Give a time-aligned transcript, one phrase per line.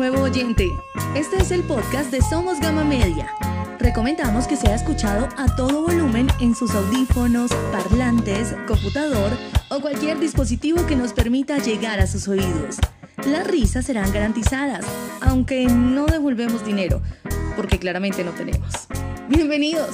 [0.00, 0.70] nuevo oyente.
[1.14, 3.30] Este es el podcast de Somos Gama Media.
[3.78, 9.30] Recomendamos que sea escuchado a todo volumen en sus audífonos, parlantes, computador
[9.68, 12.78] o cualquier dispositivo que nos permita llegar a sus oídos.
[13.26, 14.86] Las risas serán garantizadas,
[15.20, 17.02] aunque no devolvemos dinero,
[17.54, 18.72] porque claramente no tenemos.
[19.28, 19.90] Bienvenidos.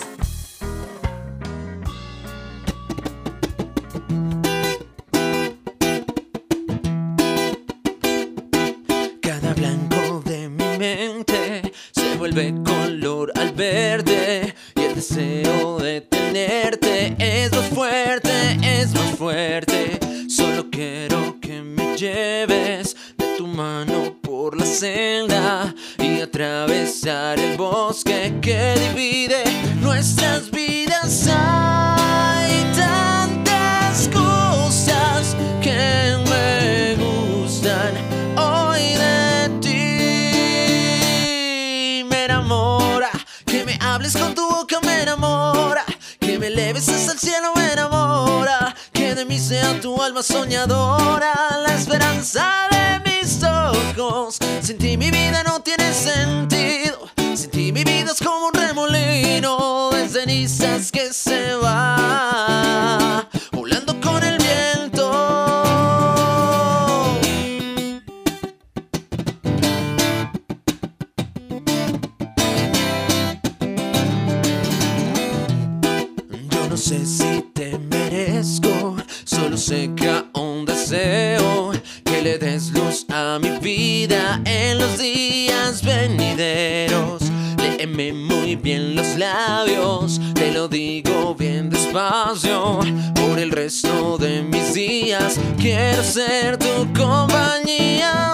[76.77, 81.73] No sé si te merezco, solo sé que aún deseo
[82.05, 87.23] que le des luz a mi vida en los días venideros.
[87.57, 92.81] Léeme muy bien los labios, te lo digo bien despacio.
[93.15, 98.33] Por el resto de mis días quiero ser tu compañía.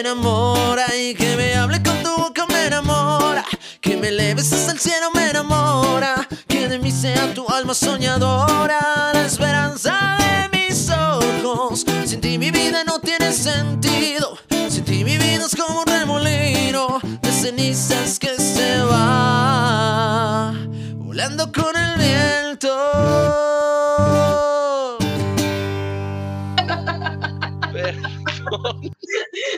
[0.00, 3.44] Enamora y que me hable con tu boca me enamora.
[3.82, 6.26] Que me eleves hasta el cielo me enamora.
[6.48, 9.10] Que de mí sea tu alma soñadora.
[9.12, 11.84] La esperanza de mis ojos.
[12.06, 14.38] Sin ti mi vida no tiene sentido.
[14.70, 20.54] Sin ti mi vida es como un remolino de cenizas que se va
[20.96, 22.70] volando con el viento.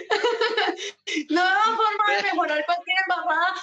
[1.28, 3.54] Nueva forma de mejorar cualquier embajada.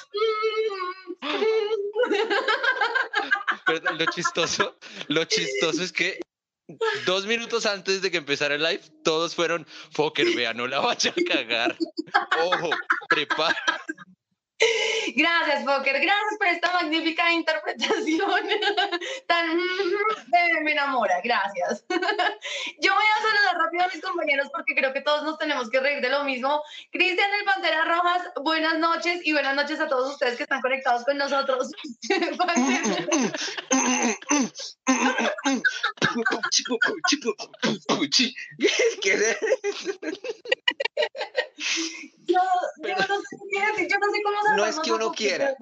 [3.66, 6.20] Pero lo chistoso, lo chistoso es que
[7.06, 11.12] dos minutos antes de que empezara el live, todos fueron, Fokker, vea, no la vaya
[11.12, 11.78] a cagar.
[12.44, 12.70] Ojo,
[13.10, 13.56] prepara.
[15.16, 16.00] Gracias, Fokker.
[16.00, 18.48] Gracias por esta magnífica interpretación.
[19.28, 21.22] Tan eh, me enamora.
[21.24, 21.86] Gracias.
[21.90, 25.80] Yo voy a saludar rápido a mis compañeros porque creo que todos nos tenemos que
[25.80, 26.62] reír de lo mismo.
[26.92, 31.06] Cristian del Pantera Rojas, buenas noches y buenas noches a todos ustedes que están conectados
[31.06, 31.72] con nosotros.
[42.30, 42.96] No
[43.76, 45.56] sé yo no sé cómo No es que uno quiera.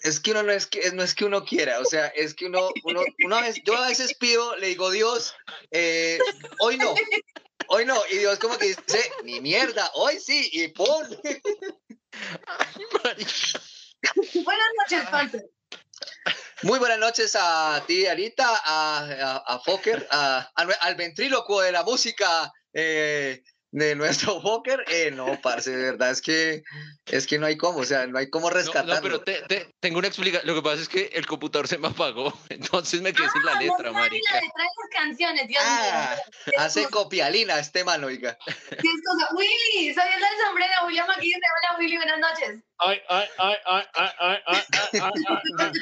[0.00, 2.46] Es que uno no es que no es que uno quiera, o sea, es que
[2.46, 5.34] uno, uno una vez, yo a veces pido, le digo Dios,
[5.70, 6.18] eh,
[6.60, 6.94] hoy no,
[7.68, 11.02] hoy no, y Dios como que dice, ni mierda, hoy sí, y ¡pum!
[14.44, 15.42] Buenas noches.
[16.62, 21.72] Muy buenas noches a ti, Alita, a, a, a Fokker, a- al, al ventrílocuo de
[21.72, 24.84] la música eh, de nuestro Fokker.
[24.88, 26.62] Eh, no, parce, de verdad es que
[27.06, 28.94] es que no hay cómo, o sea, no hay cómo No, rescatarlo.
[28.96, 30.46] no, pero te- te- tengo una explicación.
[30.46, 33.52] Lo que pasa es que el computador se me apagó, entonces me quedé sin la
[33.52, 34.34] Ah, letra, no marica.
[34.34, 36.54] La letra de las canciones, Dios Ah, mío.
[36.58, 38.36] hace copialina este man, oiga.
[38.48, 39.28] Es cosa.
[39.34, 41.40] Willy, soy el del sombrero, William Aguirre.
[41.70, 42.56] Hola, Willy, buenas noches.
[42.78, 44.62] Ay, ay, ay, ay, ay, ay, ay,
[44.92, 45.72] ay, ay, ay.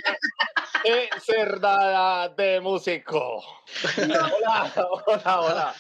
[0.85, 3.43] ¡Qué cerdada de músico!
[3.97, 4.73] Hola,
[5.07, 5.75] hola, hola.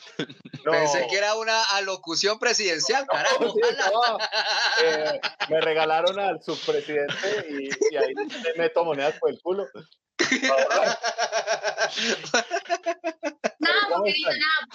[0.65, 3.53] No, Pensé que era una alocución presidencial, carajo.
[3.53, 3.61] sí,
[3.93, 4.19] no.
[4.83, 9.67] Eh, me regalaron al subpresidente y, y ahí le meto monedas por el culo.
[10.51, 10.99] Ahora,
[13.59, 14.41] Nada, ¿Cómo Foquerito, están?
[14.41, 14.67] nada.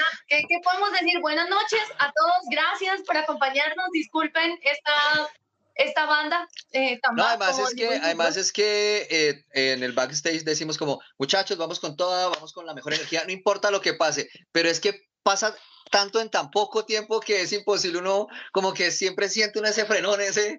[0.00, 0.08] nada.
[0.28, 1.20] ¿Qué, qué podemos decir?
[1.20, 2.36] Buenas noches a todos.
[2.50, 3.90] Gracias por acompañarnos.
[3.92, 5.28] Disculpen esta,
[5.74, 6.48] esta banda.
[6.72, 11.00] Eh, tan No, además es que, además es que eh, en el backstage decimos como,
[11.18, 14.68] muchachos, vamos con toda, vamos con la mejor energía, no importa lo que pase, pero
[14.68, 15.56] es que pasa
[15.90, 19.84] tanto en tan poco tiempo que es imposible uno, como que siempre siente uno ese
[19.86, 20.58] frenón, ese,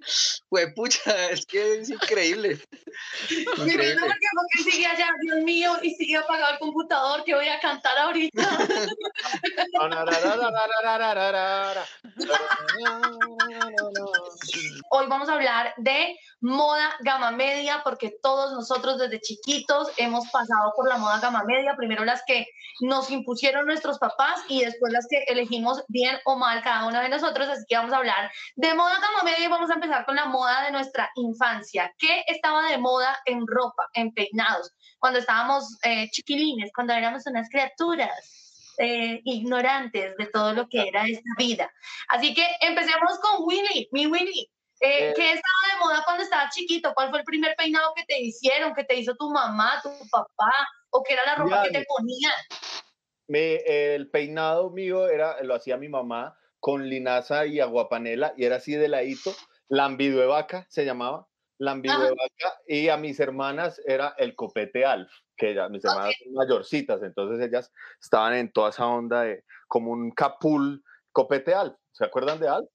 [0.49, 2.59] pues pucha, es que es increíble.
[3.29, 3.97] Increíble.
[3.99, 8.67] porque sigue allá, Dios mío, y sigue apagado el computador, que voy a cantar ahorita.
[14.97, 20.71] Hoy vamos a hablar de moda gama media, porque todos nosotros desde chiquitos hemos pasado
[20.73, 21.75] por la moda gama media.
[21.75, 22.47] Primero las que
[22.79, 27.09] nos impusieron nuestros papás y después las que elegimos bien o mal cada uno de
[27.09, 27.49] nosotros.
[27.49, 30.27] Así que vamos a hablar de moda gama media y vamos a empezar con la
[30.27, 31.93] moda de nuestra infancia.
[31.97, 34.71] ¿Qué estaba de moda en ropa, en peinados?
[34.97, 38.43] Cuando estábamos eh, chiquilines, cuando éramos unas criaturas.
[38.77, 41.71] eh, ignorantes de todo lo que era esta vida.
[42.09, 44.49] Así que empecemos con Willy, mi Willy.
[44.81, 45.13] Eh, Eh.
[45.15, 46.93] ¿Qué estaba de moda cuando estabas chiquito?
[46.93, 50.51] ¿Cuál fue el primer peinado que te hicieron, que te hizo tu mamá, tu papá?
[50.89, 52.33] ¿O qué era la ropa que te ponían?
[53.27, 58.57] Me- el peinado mío era, lo hacía mi mamá con linaza y aguapanela y era
[58.57, 59.33] así de ladito.
[59.67, 61.27] Lambido de vaca se llamaba.
[61.57, 62.59] Lambido de vaca.
[62.67, 67.45] Y a mis hermanas era el copete Alf, que ya, mis hermanas son mayorcitas, entonces
[67.47, 71.75] ellas estaban en toda esa onda de como un capul copete Alf.
[71.93, 72.69] ¿Se acuerdan de Alf?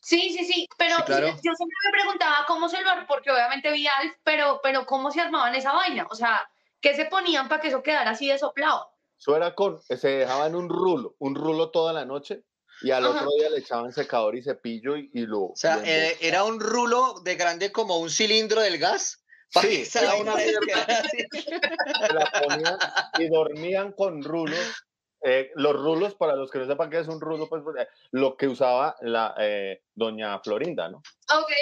[0.00, 1.26] Sí, sí, sí, pero Sí, claro.
[1.28, 5.10] yo, yo siempre me preguntaba cómo se lo, porque obviamente vi Alf, pero, pero cómo
[5.10, 6.48] se armaban esa vaina, o sea,
[6.80, 8.90] ¿qué se ponían para que eso quedara así de soplado?
[9.18, 12.44] Eso era con, se dejaban un rulo, un rulo toda la noche
[12.80, 13.16] y al Ajá.
[13.18, 15.42] otro día le echaban secador y cepillo y, y lo...
[15.48, 19.22] O sea, eh, era un rulo de grande como un cilindro del gas.
[19.52, 20.66] para Sí, era una les mierda.
[20.66, 21.18] quedara así.
[21.42, 22.78] se la ponían
[23.18, 24.72] y dormían con rulos.
[25.22, 28.36] Eh, los rulos, para los que no sepan qué es un rulo, pues eh, lo
[28.36, 30.98] que usaba la eh, doña Florinda, ¿no?
[30.98, 31.52] Ok,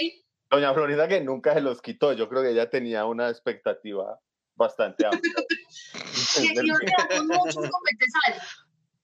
[0.51, 4.19] Doña Florinda que nunca se los quitó, yo creo que ella tenía una expectativa
[4.55, 5.33] bastante amplia.
[6.41, 6.55] que
[8.27, 8.53] Alf.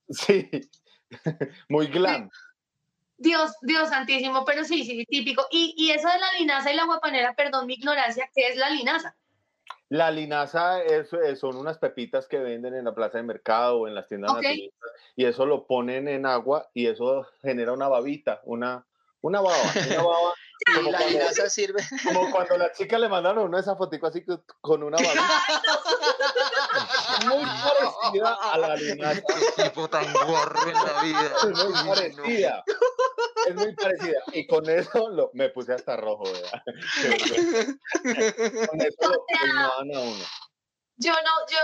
[0.09, 0.51] Sí,
[1.69, 2.31] muy glam.
[3.17, 5.47] Dios, Dios santísimo, pero sí, sí, típico.
[5.50, 8.71] Y, y eso de la linaza y la guapanera, perdón mi ignorancia, ¿qué es la
[8.71, 9.17] linaza?
[9.90, 13.88] La linaza es, es- son unas pepitas que venden en la plaza de mercado o
[13.88, 14.37] en las tiendas Ok.
[14.43, 18.84] naturistas y eso lo ponen en agua y eso genera una babita, una,
[19.20, 19.56] una baba,
[19.88, 20.34] una baba
[20.69, 21.82] Y como la cuando, linaza sirve.
[22.05, 25.22] como cuando la chica le mandaron a uno esa fotico así que- con una babita.
[27.26, 29.22] muy parecida a la linaza.
[29.56, 31.32] tipo tan gorro en la vida.
[31.43, 32.64] Es muy parecida.
[33.46, 34.20] Es muy parecida.
[34.32, 36.62] Y con eso lo, me puse hasta rojo, ¿verdad?
[38.70, 40.25] Con eso lo peinaban a uno.
[40.96, 41.58] Yo no, yo,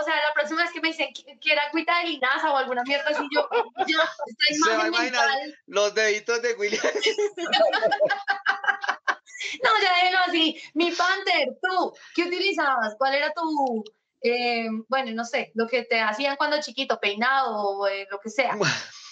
[0.00, 2.56] o sea, la próxima vez que me dicen que, que era agüita de linaza o
[2.56, 3.48] alguna mierda así, yo,
[3.88, 5.28] yo, esta Se va a imagen imaginar.
[5.28, 6.82] mental, Los deditos de William.
[9.64, 10.60] no, ya déjelo así.
[10.74, 12.94] Mi Panther, tú, ¿qué utilizabas?
[12.96, 13.82] ¿Cuál era tu,
[14.22, 18.30] eh, bueno, no sé, lo que te hacían cuando chiquito, peinado o eh, lo que
[18.30, 18.56] sea?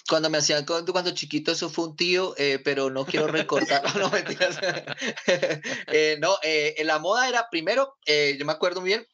[0.08, 3.82] Cuando me hacían cuando, cuando chiquito, eso fue un tío, eh, pero no quiero recortar.
[3.96, 4.58] No, mentiras.
[5.88, 9.06] Eh, no, eh, la moda era primero, eh, yo me acuerdo muy bien,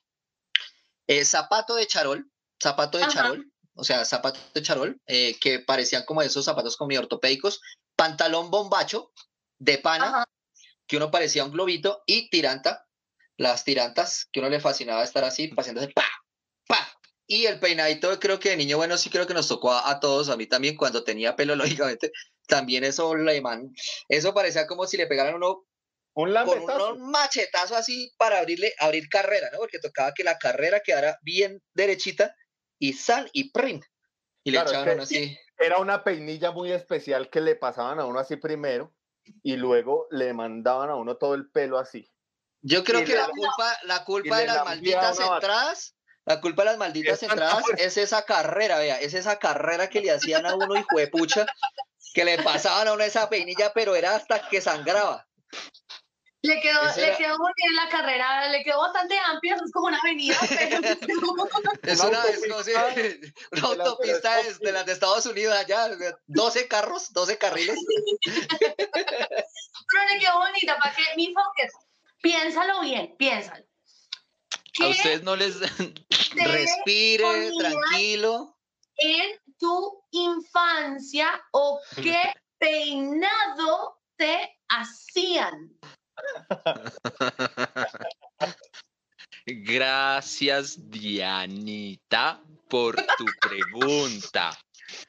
[1.24, 2.30] zapato de charol,
[2.62, 3.12] zapato de Ajá.
[3.12, 7.60] charol, o sea, zapato de charol, que parecían como esos zapatos como ortopédicos,
[7.96, 9.12] pantalón bombacho
[9.58, 10.24] de pana, Ajá.
[10.86, 12.86] que uno parecía un globito, y tiranta,
[13.36, 16.04] las tirantas, que uno le fascinaba estar así, paseándose, pa,
[16.66, 17.00] pa.
[17.32, 20.00] Y el peinadito, creo que de niño bueno, sí creo que nos tocó a, a
[20.00, 21.56] todos, a mí también, cuando tenía pelo,
[21.88, 22.12] lógicamente,
[22.46, 23.72] también eso le man,
[24.06, 25.64] eso parecía como si le pegaran uno
[26.12, 29.60] Un con un machetazo así para abrirle, abrir carrera, ¿no?
[29.60, 32.36] Porque tocaba que la carrera quedara bien derechita
[32.78, 33.82] y sal y print.
[34.44, 35.38] Y le Claro, es que- así.
[35.56, 38.94] Era una peinilla muy especial que le pasaban a uno así primero
[39.42, 42.06] y luego le mandaban a uno todo el pelo así.
[42.60, 46.66] Yo creo y que la culpa, la culpa de las malditas entradas, la culpa de
[46.70, 50.54] las malditas Es entradas es esa carrera, vea, es esa carrera que le hacían a
[50.54, 51.46] uno, hijo de pucha,
[52.14, 55.26] que le pasaban a uno esa peinilla, pero era hasta que sangraba.
[56.44, 59.86] Le quedó, le era- quedó muy bien la carrera, le quedó bastante amplia, es como
[59.86, 60.36] una avenida,
[61.00, 63.20] pero Es Una es autopista una de
[63.52, 67.76] las- autopista de, de las de Estados Unidos allá, de 12 carros, 12 carriles.
[68.76, 71.68] pero le quedó bonita, para que mi Fokker,
[72.22, 73.64] piénsalo bien, piénsalo.
[74.80, 75.60] A ¿Qué ustedes no les.
[76.34, 78.56] Respire, tranquilo.
[78.96, 82.18] en tu infancia o qué
[82.58, 85.78] peinado te hacían?
[89.46, 94.56] Gracias, Dianita, por tu pregunta.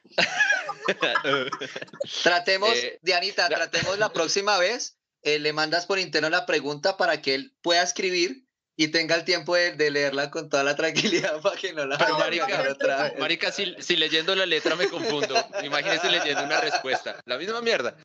[2.22, 4.98] Tratemos, Eh, Dianita, tratemos la próxima vez.
[5.22, 9.24] eh, le mandas por interno la pregunta para que él pueda escribir y tenga el
[9.24, 13.04] tiempo de, de leerla con toda la tranquilidad para que no la Pero, marica, otra
[13.04, 13.18] vez.
[13.18, 17.20] Marica, si, si leyendo la letra me confundo, imagínese leyendo una respuesta.
[17.24, 17.96] La misma mierda.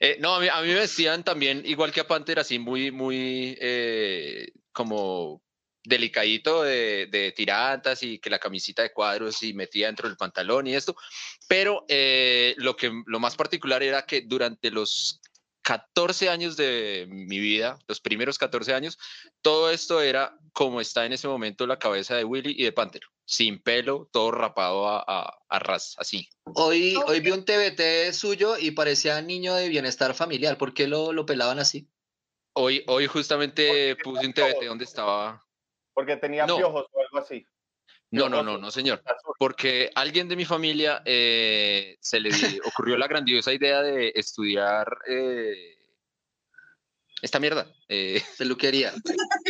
[0.00, 2.90] Eh, no, a mí, a mí me vestían también, igual que a Panther, así muy,
[2.90, 5.42] muy eh, como
[5.84, 10.66] delicadito de, de tirantas y que la camisita de cuadros y metía dentro del pantalón
[10.66, 10.94] y esto.
[11.48, 15.20] Pero eh, lo, que, lo más particular era que durante los
[15.62, 18.98] 14 años de mi vida, los primeros 14 años,
[19.42, 23.02] todo esto era como está en ese momento la cabeza de Willy y de Panther,
[23.24, 26.28] sin pelo, todo rapado a, a, a ras, así.
[26.54, 30.56] Hoy, hoy vi un TBT suyo y parecía niño de bienestar familiar.
[30.58, 31.88] ¿Por qué lo, lo pelaban así?
[32.54, 35.44] Hoy, hoy justamente puse un TBT donde estaba...
[35.94, 36.56] Porque tenía No.
[36.56, 37.44] piojos o algo así.
[38.10, 39.02] No, no, no, no, señor.
[39.38, 42.30] Porque alguien de mi familia eh, se le
[42.64, 45.74] ocurrió la grandiosa idea de estudiar eh,
[47.20, 47.66] esta mierda.
[47.88, 48.92] eh, Peluquería.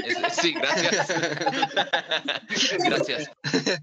[0.04, 1.08] es- sí, gracias.
[2.84, 3.30] gracias.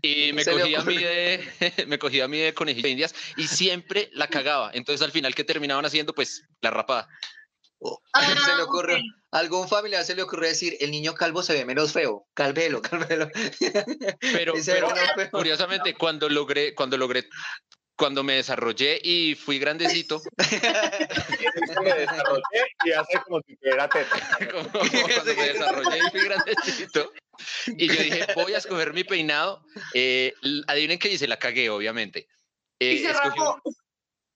[0.02, 3.48] Y me cogía a mí de, me cogía a mí de conejillo de indias y
[3.48, 4.72] siempre la cagaba.
[4.74, 6.14] Entonces al final, ¿qué terminaban haciendo?
[6.14, 7.08] Pues la rapada.
[8.14, 8.96] se Ah, le ocurrió.
[8.96, 9.02] ok.
[9.32, 12.26] Algún familiar se le ocurrió decir, el niño calvo se ve menos feo.
[12.34, 13.30] Calvelo, calvelo.
[14.22, 15.30] Pero, se pero feo.
[15.32, 17.28] curiosamente, cuando logré, cuando logré,
[17.98, 20.22] cuando me desarrollé y fui grandecito,
[21.84, 22.44] me desarrollé
[22.86, 24.38] y hace como si tuviera teta.
[24.52, 27.12] como cuando me desarrollé y fui grandecito.
[27.68, 29.64] Y yo dije, voy a escoger mi peinado.
[29.94, 30.34] Eh,
[30.68, 32.28] adivinen qué hice, la cagué, obviamente.
[32.80, 33.40] Eh, Y se escogí.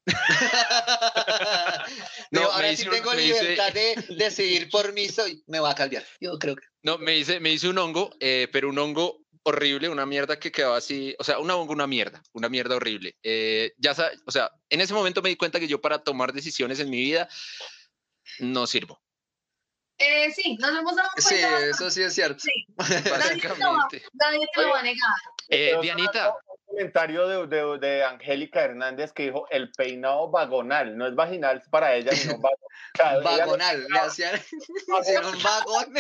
[2.32, 5.60] No, No, ahora sí un- tengo me hice- libertad de decidir por mí, soy, me
[5.60, 6.06] va a cambiar.
[6.20, 6.66] Yo creo que.
[6.84, 10.52] No, me hice, me hice un hongo, eh, pero un hongo horrible, una mierda que
[10.52, 13.18] quedaba así, o sea, un hongo, una mierda, una mierda horrible.
[13.24, 16.34] Eh, ya sabes, o sea, en ese momento me di cuenta que yo para tomar
[16.34, 17.28] decisiones en mi vida
[18.40, 19.02] no sirvo,
[19.98, 21.66] Eh, sí, nos hemos dado Sí, cuenta.
[21.68, 22.40] eso sí es cierto.
[22.42, 23.56] Sí, nadie te lo
[24.14, 25.10] nadie te lo va a negar.
[25.50, 26.34] Eh, Dianita,
[26.70, 31.96] comentario de, de, de Angélica Hernández que dijo el peinado vagonal, no es vaginal para
[31.96, 32.60] ella, sino vagonal.
[33.20, 35.94] Le Vagonal, le hacían, le un vagón.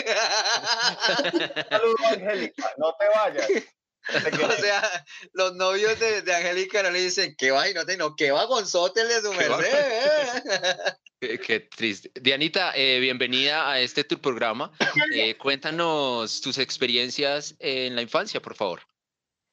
[1.69, 3.47] Saludos, Angélica, no te vayas.
[4.09, 9.01] O sea, los novios de, de Angélica no le dicen que vainote, no, que vagonzote
[9.01, 9.67] el de su Qué merced.
[9.73, 10.93] eh".
[11.19, 12.09] qué, qué triste.
[12.19, 14.71] Dianita, eh, bienvenida a este tu programa.
[15.13, 18.81] Eh, cuéntanos tus experiencias en la infancia, por favor.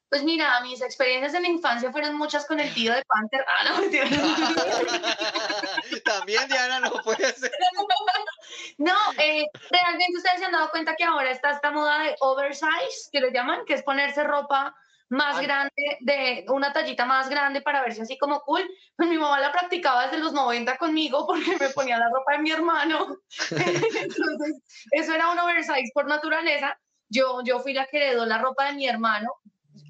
[0.09, 3.45] Pues mira, mis experiencias en la infancia fueron muchas con el tío de Panther.
[3.47, 4.07] Ah, no, mentira.
[6.05, 7.51] También Diana no puede ser.
[8.77, 13.09] No, eh, realmente ustedes se han dado cuenta que ahora está esta moda de oversize,
[13.11, 14.73] que le llaman, que es ponerse ropa
[15.09, 15.45] más Ay.
[15.45, 18.69] grande, de una tallita más grande para verse así como cool.
[18.95, 22.39] Pues mi mamá la practicaba desde los 90 conmigo porque me ponía la ropa de
[22.39, 23.17] mi hermano.
[23.51, 24.61] Entonces,
[24.91, 26.77] eso era un oversize por naturaleza.
[27.09, 29.33] Yo, yo fui la que heredó la ropa de mi hermano.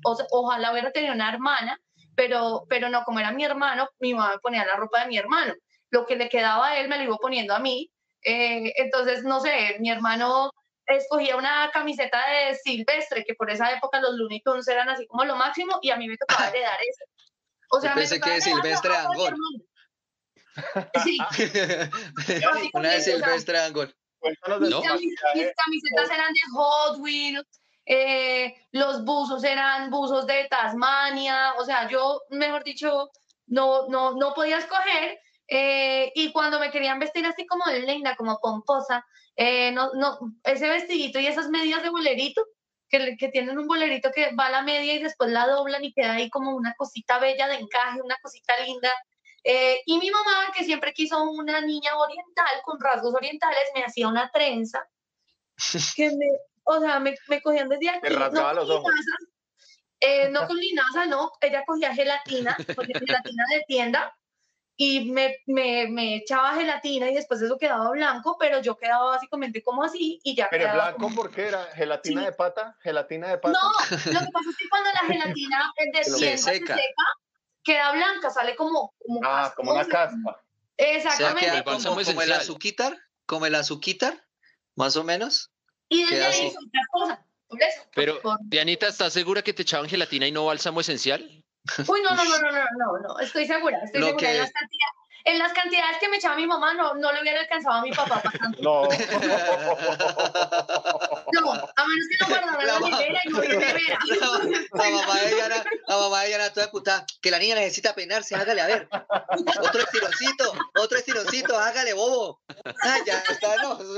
[0.04, 1.80] O sea, ojalá hubiera tenido una hermana,
[2.16, 5.18] pero, pero no, como era mi hermano, mi mamá me ponía la ropa de mi
[5.18, 5.54] hermano.
[5.90, 7.92] Lo que le quedaba a él me lo iba poniendo a mí.
[8.24, 10.52] Eh, entonces, no sé, mi hermano
[10.86, 15.26] escogía una camiseta de Silvestre, que por esa época los Looney Tunes eran así como
[15.26, 17.06] lo máximo, y a mí me tocaba heredar eso.
[17.72, 19.36] O sea, Yo me pensé tocaba que Silvestre Angol.
[21.04, 21.18] Sí,
[22.74, 23.94] Una de Silvestre Angol.
[24.22, 24.82] No.
[24.82, 31.88] mis, camisetas eran de Hot Wheels, eh, los buzos eran buzos de Tasmania, o sea,
[31.88, 33.10] yo, mejor dicho,
[33.48, 35.20] no, no, no podía escoger.
[35.50, 39.06] eh, y cuando me querían vestir así como de linda, como pomposa,
[39.38, 42.46] eh, no, no, ese vestidito y esas medias de bolerito,
[42.90, 45.94] que, que tienen un bolerito que va a la media y después la doblan y
[45.94, 48.92] queda ahí como una cosita bella de encaje, una cosita linda.
[49.44, 54.10] Eh, y mi mamá, que siempre quiso una niña oriental con rasgos orientales, me hacía
[54.10, 54.86] una trenza
[55.96, 56.28] que me,
[56.68, 58.08] o sea, me, me cogían desde aquí.
[58.10, 58.92] rasgaba con los ojos.
[58.92, 59.18] linaza,
[60.00, 64.14] eh, no con linaza, no, ella cogía gelatina, cogía gelatina de tienda
[64.80, 69.64] y me, me, me echaba gelatina y después eso quedaba blanco, pero yo quedaba básicamente
[69.64, 71.64] como así y ya Pero blanco, ¿por qué era?
[71.74, 72.26] ¿Gelatina Sí.
[72.28, 72.78] de pata?
[72.82, 73.58] ¿Gelatina de pata?
[73.60, 73.70] No,
[74.14, 76.76] lo que pasa es que cuando la gelatina de Se tienda se seca.
[76.76, 77.04] seca,
[77.64, 80.32] queda blanca, sale como, como Ah, como una caspa.
[80.32, 80.34] O
[80.80, 81.42] sea, Exactamente.
[81.42, 84.24] queda El como, como el azuquitar, como el azuquitar,
[84.76, 85.52] más o menos.
[85.90, 87.26] Y desde ahí es otra cosa.
[87.48, 87.82] Por eso.
[87.96, 91.22] Pero, por- Dianita, ¿estás segura que te echaban gelatina y no bálsamo esencial?
[91.88, 94.28] Uy, no, no, no, no, no, no, no, estoy segura, estoy Lo segura.
[94.28, 94.94] Que- las cantidades,
[95.28, 97.92] en las cantidades que me echaba mi mamá, no, no le hubiera alcanzado a mi
[97.92, 98.62] papá para tanto.
[98.62, 98.88] No.
[101.34, 104.00] No, a menos que no guardaran la nevera y no nevera.
[104.72, 108.34] La mamá de Diana, la mamá de Diana toda puta, que la niña necesita peinarse,
[108.36, 108.88] hágale, a ver.
[109.62, 112.42] Otro estironcito, otro estironcito, hágale, bobo.
[112.84, 113.78] Ah, ya está, no.
[113.78, 113.96] No,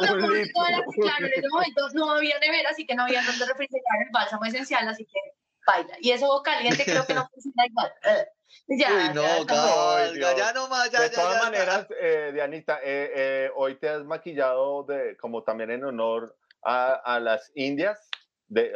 [0.00, 3.22] no, porque era que, claro, en ese momento no había nevera, así que no había
[3.22, 5.18] donde refrigerar el bálsamo esencial, así que
[5.66, 5.96] baila.
[6.00, 7.92] Y eso caliente creo que no funciona igual.
[8.68, 9.46] Eh, Ya, Uy, ya, no, ya.
[9.46, 10.36] cabal, Dios.
[10.36, 13.88] ya no más, ya, de ya, todas ya, maneras, eh, Dianita, eh, eh, hoy te
[13.88, 17.98] has maquillado de, como también en honor a, a las indias.
[18.48, 18.72] De,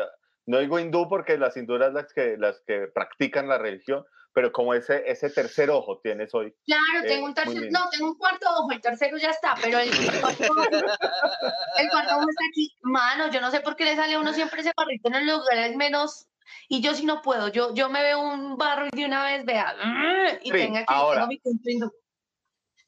[0.46, 4.74] no digo hindú porque las hindúes las que, las que practican la religión, pero como
[4.74, 6.54] ese, ese tercer ojo tienes hoy.
[6.66, 9.78] Claro, Eh, tengo un tercer, no, tengo un cuarto ojo, el tercero ya está, pero
[9.78, 10.44] el, el cuarto,
[11.78, 12.70] el cuarto ojo está aquí.
[12.82, 15.38] Mano, yo no sé por qué le sale a uno siempre ese barrito en los
[15.38, 16.26] lugares menos,
[16.68, 19.44] y yo sí no puedo, yo, yo me veo un barro y de una vez
[19.44, 19.74] vea,
[20.42, 21.26] y Sí, tenga que ahora.
[21.26, 21.40] mi.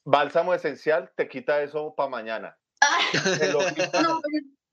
[0.05, 2.57] Bálsamo esencial te quita eso para mañana.
[3.53, 3.61] Lo.
[4.01, 4.21] No,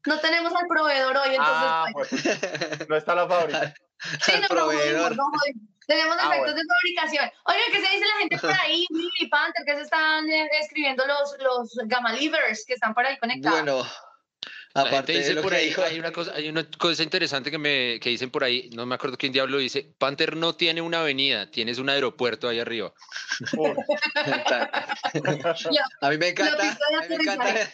[0.06, 3.74] no tenemos al proveedor hoy, entonces Ah, pues, no está la fábrica.
[4.22, 5.02] sí, no, no proveedor.
[5.02, 5.62] jodimos, no jodimos.
[5.86, 6.54] Tenemos Ah, efectos bueno.
[6.54, 7.30] de fabricación.
[7.44, 8.86] Oiga, ¿qué se dice la gente por ahí?
[8.90, 13.16] Willy Panther, que se están eh, escribiendo los, los Gamma Livers que están por ahí
[13.18, 13.60] conectados.
[13.62, 13.84] Bueno,
[14.76, 16.68] La gente aparte de dice lo por que ahí, dijo, hay una cosa, hay una
[16.70, 20.36] cosa interesante que me que dicen por ahí, no me acuerdo quién diablo dice, Panther
[20.36, 22.92] no tiene una avenida, tienes un aeropuerto ahí arriba.
[26.00, 26.76] A mí me encanta, de mí
[27.08, 27.70] me encanta,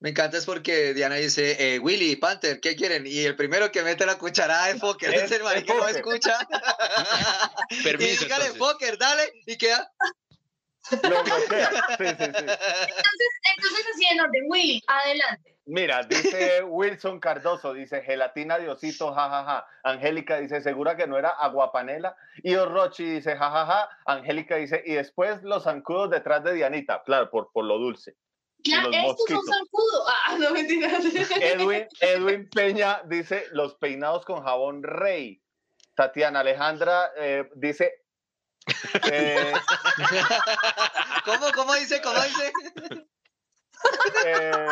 [0.00, 3.06] me encanta es porque Diana dice, eh, Willy, Panther, ¿qué quieren?
[3.06, 5.88] Y el primero que mete la cuchara de Fokker es Es- el marica que no
[5.88, 6.38] escucha.
[7.84, 8.58] Permiso, y dígale, entonces.
[8.58, 9.92] Fokker, dale, y queda.
[11.02, 11.70] lo bloquea.
[11.98, 12.18] Sí, sí, sí.
[12.18, 15.49] Entonces, así en orden, Willy, adelante.
[15.66, 19.66] Mira, dice Wilson Cardoso, dice gelatina Diosito, jajaja.
[19.84, 22.16] Angélica dice, segura que no era aguapanela.
[22.42, 23.88] Y Orrochi dice, jajaja.
[24.06, 27.02] Angélica dice, y después los zancudos detrás de Dianita.
[27.04, 28.16] Claro, por, por lo dulce.
[28.64, 29.56] Claro, los esto es un mosquitos.
[29.56, 30.04] zancudo.
[30.08, 31.04] Ah, no mentiras.
[31.40, 35.40] Edwin, Edwin Peña dice, los peinados con jabón rey.
[35.94, 38.00] Tatiana Alejandra eh, dice,
[39.10, 39.52] eh,
[41.24, 42.52] ¿Cómo, cómo dice, cómo dice?
[44.26, 44.66] eh,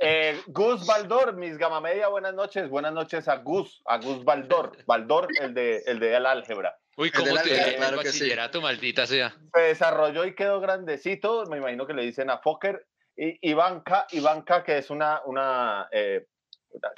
[0.00, 2.68] eh, Gus Baldor, mis gama media, buenas noches.
[2.68, 4.76] Buenas noches a Gus, a Gus Baldor.
[4.86, 6.76] Baldor, el de, el de el álgebra.
[6.96, 8.20] Uy, ¿cómo te vida, dio el claro que sí.
[8.20, 9.34] bachillerato, maldita sea?
[9.54, 11.44] se desarrolló y quedó grandecito.
[11.46, 12.86] Me imagino que le dicen a Fokker.
[13.16, 16.26] Y Ivanka, Ivanka, que es una, una eh,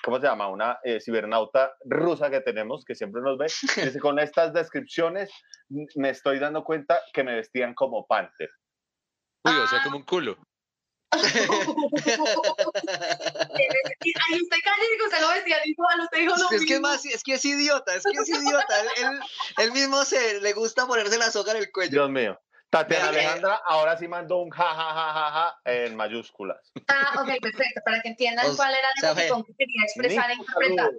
[0.03, 0.49] ¿cómo se llama?
[0.49, 3.47] Una eh, cibernauta rusa que tenemos, que siempre nos ve.
[3.93, 5.31] Dice, con estas descripciones
[5.97, 8.51] me estoy dando cuenta que me vestían como Panther.
[9.45, 10.39] Uy, o sea, como un culo.
[13.05, 16.81] Ay, usted calle que usted lo vestía igual, usted dijo lo Es que es mismo.
[16.81, 18.81] más, es que es idiota, es que es idiota.
[18.81, 19.21] Él, él-
[19.59, 21.91] él mismo se le gusta ponerse la soga en el cuello.
[21.93, 22.41] Dios mío.
[22.71, 26.73] Tatiana Alejandra ahora sí mandó un ja, ja, ja, ja, ja en mayúsculas.
[26.89, 30.35] Ah, ok, perfecto, para que entiendan Os- cuál era el emoticón que quería expresar e
[30.35, 30.91] interpretar.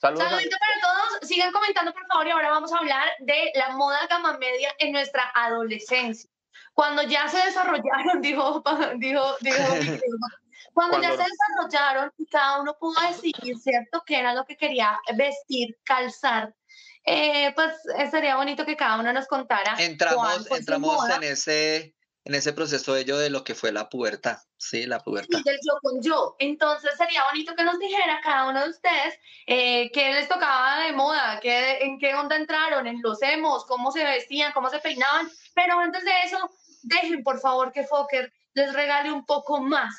[0.00, 0.28] saludos.
[0.28, 4.04] Saludito para todos, sigan comentando por favor y ahora vamos a hablar de la moda
[4.08, 6.28] gama media en nuestra adolescencia.
[6.76, 8.62] Cuando ya se desarrollaron, dijo,
[8.98, 9.64] dijo, dijo,
[10.74, 14.58] cuando, ya Cuando- se desarrollaron y cada uno pudo decidir, ¿cierto?, qué era lo que
[14.58, 16.54] quería vestir, calzar.
[17.02, 19.74] Eh, pues eh, sería bonito que cada uno nos contara.
[19.78, 24.36] Entramos, entramos en ese, en ese proceso de ello de lo que fue la pubertad.
[24.58, 25.38] Sí, la pubertad.
[25.38, 26.36] y del yo con yo.
[26.40, 29.14] Entonces sería bonito que nos dijera cada uno de ustedes
[29.46, 33.92] eh, qué les tocaba de moda, qué, en qué onda entraron, en los emos, cómo
[33.92, 35.30] se vestían, cómo se peinaban.
[35.54, 36.50] Pero antes de eso,
[36.82, 39.94] dejen por favor que Fokker les regale un poco más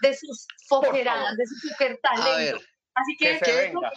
[0.00, 2.58] de sus foqueradas, de su Fokker A talento.
[2.58, 3.90] ver, Así que, Que se venga.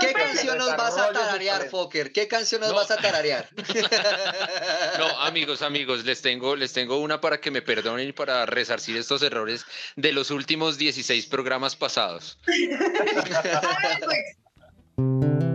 [0.00, 1.76] ¿qué canción nos vas a tararear, talento.
[1.78, 2.12] Fokker?
[2.12, 2.76] ¿Qué canción nos No.
[2.76, 3.48] vas a tararear?
[4.98, 8.96] No, amigos, amigos, les tengo, les tengo una para que me perdonen y para resarcir
[8.98, 9.64] estos errores
[9.96, 12.38] de los últimos 16 programas pasados.
[12.46, 15.47] Hágale, pues.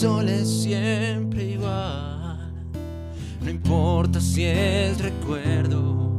[0.00, 2.52] Sol es siempre igual.
[3.40, 6.12] No importa si es recuerdo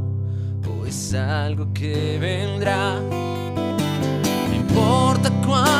[0.67, 2.99] o es algo que vendrá.
[2.99, 5.76] No importa cuánto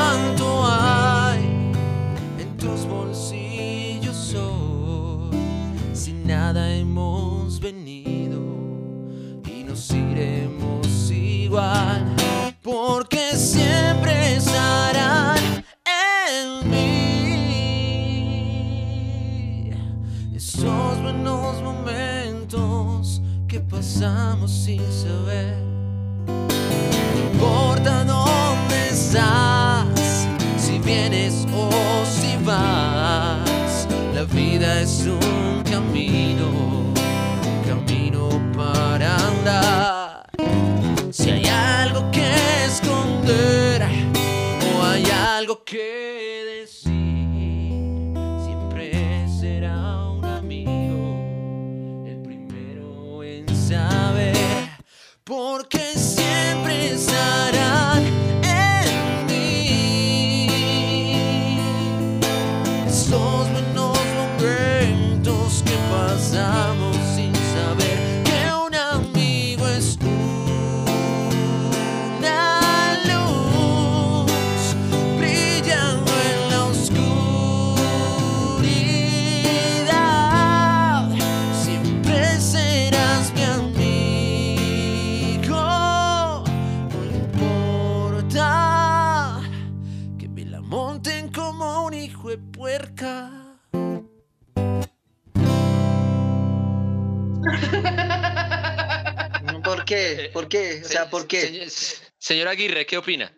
[102.28, 103.34] Señor, Aguirre, ¿qué opina?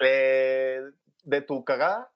[0.00, 0.78] Eh,
[1.22, 2.12] de tu cagada,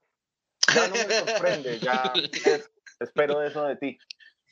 [0.75, 2.13] ya no me sorprende, ya
[2.45, 3.99] es- espero eso de ti.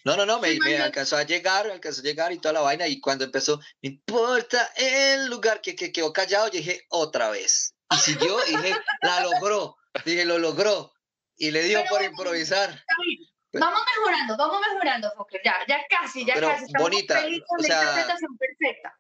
[0.03, 2.61] No, no, no, me, me alcanzó a llegar, me alcanzó a llegar y toda la
[2.63, 2.89] vaina.
[2.89, 7.75] Y cuando empezó, no importa el lugar que, que quedó callado, yo dije, otra vez.
[7.91, 9.77] Y siguió, y dije, la logró.
[10.07, 10.95] Dije, lo logró.
[11.37, 12.71] Y le dio Pero por improvisar.
[13.05, 13.21] Bien.
[13.53, 15.43] Vamos mejorando, vamos mejorando, Fokker.
[15.45, 16.65] Ya, ya casi, ya Pero casi.
[16.65, 18.99] Estamos bonita, felices o con la sea, interpretación perfecta.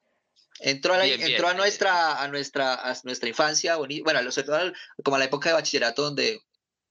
[0.60, 1.58] Entró a, la- Bien, bien, entró a bien.
[1.58, 4.72] nuestra, a nuestra, a nuestra infancia, bueno, sobre todo
[5.04, 6.40] como a la época de bachillerato donde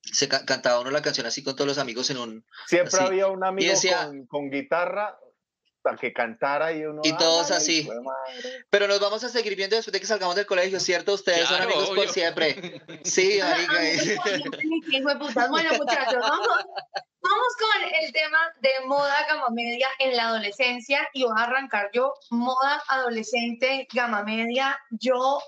[0.01, 3.03] se ca- cantaba uno la canción así con todos los amigos en un, Siempre Así.
[3.05, 5.17] había un amigo decía- con, con guitarra
[5.85, 7.01] para que cantara y uno.
[7.03, 7.85] Y todos "Ay, así.
[7.85, 8.65] jue madre".
[8.71, 11.13] Pero nos vamos a seguir viendo después de que salgamos del colegio, ¿cierto?
[11.13, 12.81] Ustedes son amigos por siempre.
[13.03, 13.83] Sí, marica.
[14.91, 15.49] Hijo de putas.
[15.49, 16.47] Bueno, muchachos, vamos,
[17.21, 21.91] vamos con el tema de moda gama media en la adolescencia y voy a arrancar
[21.93, 22.13] yo.
[22.31, 25.39] Moda adolescente gama media, yo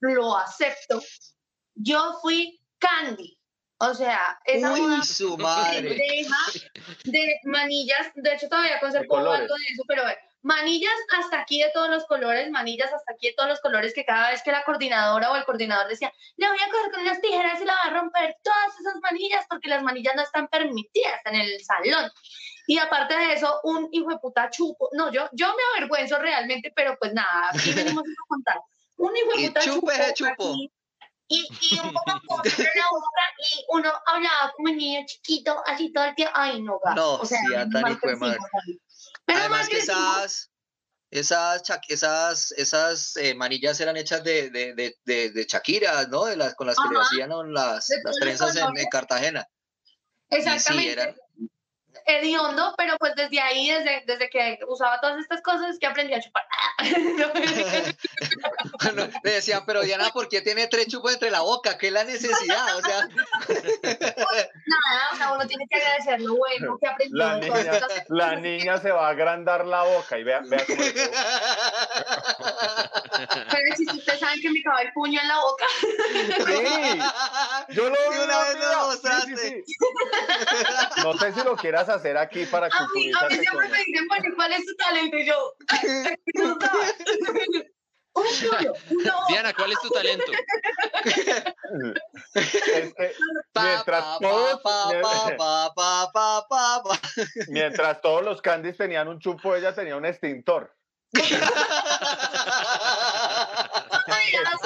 [0.00, 1.00] lo acepto.
[1.76, 3.38] Yo fui Candy.
[3.78, 5.82] O sea, esa Uy, su madre.
[5.82, 6.36] deja
[7.04, 10.04] de manillas, de hecho todavía conservo algo de eso, pero
[10.42, 14.04] manillas hasta aquí de todos los colores, manillas hasta aquí de todos los colores, que
[14.04, 17.20] cada vez que la coordinadora o el coordinador decía, le voy a coger con unas
[17.20, 21.20] tijeras y la voy a romper todas esas manillas porque las manillas no están permitidas
[21.24, 22.10] en el salón.
[22.66, 24.88] Y aparte de eso, un hijo de puta chupo.
[24.92, 28.60] No, yo, yo me avergüenzo realmente, pero pues nada, aquí venimos a contar.
[28.96, 29.90] Un hijo de puta chupo.
[30.14, 30.56] chupo.
[31.28, 32.10] Y, y un poco
[32.44, 36.32] en la boca y uno hablaba como niño chiquito, así todo el tiempo.
[36.36, 37.00] Ay, no, gato.
[37.00, 38.38] No, o sea, sí, menos tan hijo de madre.
[39.26, 40.50] Menos Además que esas,
[41.10, 46.24] esas, esas, esas eh, manillas eran hechas de, de, de, de, de Shakira, ¿no?
[46.24, 47.06] De las, con las que le Ajá.
[47.06, 49.46] hacían las, las trenzas en, en Cartagena.
[50.30, 50.92] Y sí, Exactamente.
[50.92, 51.16] eran,
[52.06, 56.14] hediondo, pero pues desde ahí, desde, desde que usaba todas estas cosas, es que aprendí
[56.14, 56.44] a chupar.
[58.84, 61.78] No, No, le decían, pero Diana, ¿por qué tiene tres chupos entre la boca?
[61.78, 62.76] ¿Qué es la necesidad?
[62.76, 63.00] O sea,
[64.66, 67.16] nada, o sea, uno tiene que agradecer lo bueno que aprendió.
[67.16, 70.82] La niña, estas la niña se va a agrandar la boca y vea, vea cómo
[73.76, 75.66] si ustedes saben que me acaba el puño en la boca.
[75.80, 78.70] Sí, yo lo Sí, vi una vez un día.
[78.72, 79.36] lo mostraste.
[79.36, 79.74] Sí, sí, sí.
[81.02, 84.06] No sé si lo quieras hacer aquí para A mí, a mí siempre me dicen,
[84.08, 85.16] bueno, ¿cuál es tu talento?
[85.18, 85.54] Y yo,
[86.34, 86.94] no sabes.
[88.16, 89.12] Un puño, uno.
[89.28, 90.30] Diana, ¿cuál es tu talento?
[93.54, 94.60] Mientras, todos,
[97.48, 100.72] mientras todos los candies tenían un chupo, ella tenía un extintor.
[104.04, 104.58] Cuando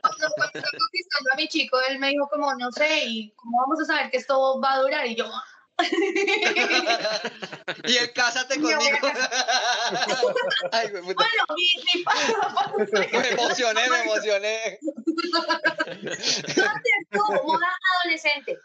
[0.00, 3.80] cuando estaba conquistando a mi chico, él me dijo como, no sé, ¿y cómo vamos
[3.80, 5.06] a saber que esto va a durar?
[5.06, 5.30] Y yo,
[7.84, 8.98] Y el cásate Me conmigo.
[10.72, 11.14] Ay, güey, puta.
[11.14, 14.78] bueno, mi, mi papá, me emocioné, me emocioné.
[17.44, 18.58] moda adolescente.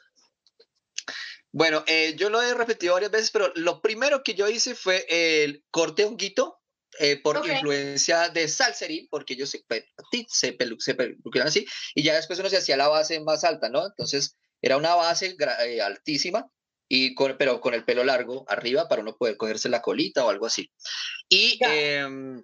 [1.51, 5.05] Bueno, eh, yo lo he repetido varias veces, pero lo primero que yo hice fue
[5.09, 6.60] el corte honguito
[6.99, 7.47] eh, por Ok.
[7.47, 9.63] influencia de Salserín, porque ellos se,
[10.27, 13.69] se, pelu- se peluquean así, y ya después uno se hacía la base más alta,
[13.69, 13.85] ¿no?
[13.85, 16.47] Entonces era una base eh, altísima,
[16.87, 20.29] y con, pero con el pelo largo arriba para uno poder cogerse la colita o
[20.29, 20.69] algo así.
[21.29, 22.43] Y em,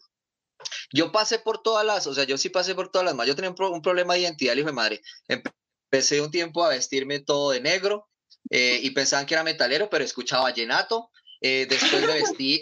[0.93, 3.27] yo pasé por todas las, o sea, yo sí pasé por todas las más.
[3.27, 5.01] Yo tenía un, pro- un problema de identidad, hijo de madre.
[5.27, 8.07] Empecé un tiempo a vestirme todo de negro
[8.49, 11.11] eh, y pensaban que era metalero, pero escuchaba vallenato.
[11.41, 12.61] Eh, después me vestí,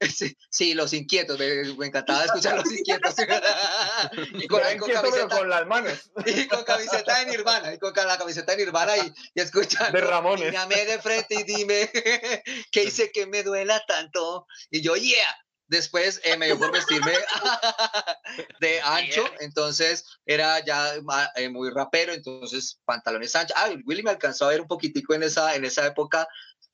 [0.14, 3.14] sí, sí, los inquietos, me, me encantaba escuchar los inquietos.
[4.34, 6.10] y con, y con inquieto, camiseta, con las manos.
[6.26, 9.98] y con camiseta de Nirvana, y con la camiseta de Nirvana y, y escuchando.
[9.98, 10.50] De Ramones.
[10.50, 11.90] Mírame de frente y dime
[12.70, 14.46] qué hice que me duela tanto.
[14.70, 15.36] Y yo, yeah.
[15.66, 17.12] después eh, me dio por vestirme
[18.60, 20.94] de ancho, entonces era ya
[21.36, 23.56] eh, muy rapero, entonces pantalones anchos.
[23.58, 26.28] Ah, Willy me alcanzó a ver un poquitico en esa, en esa época,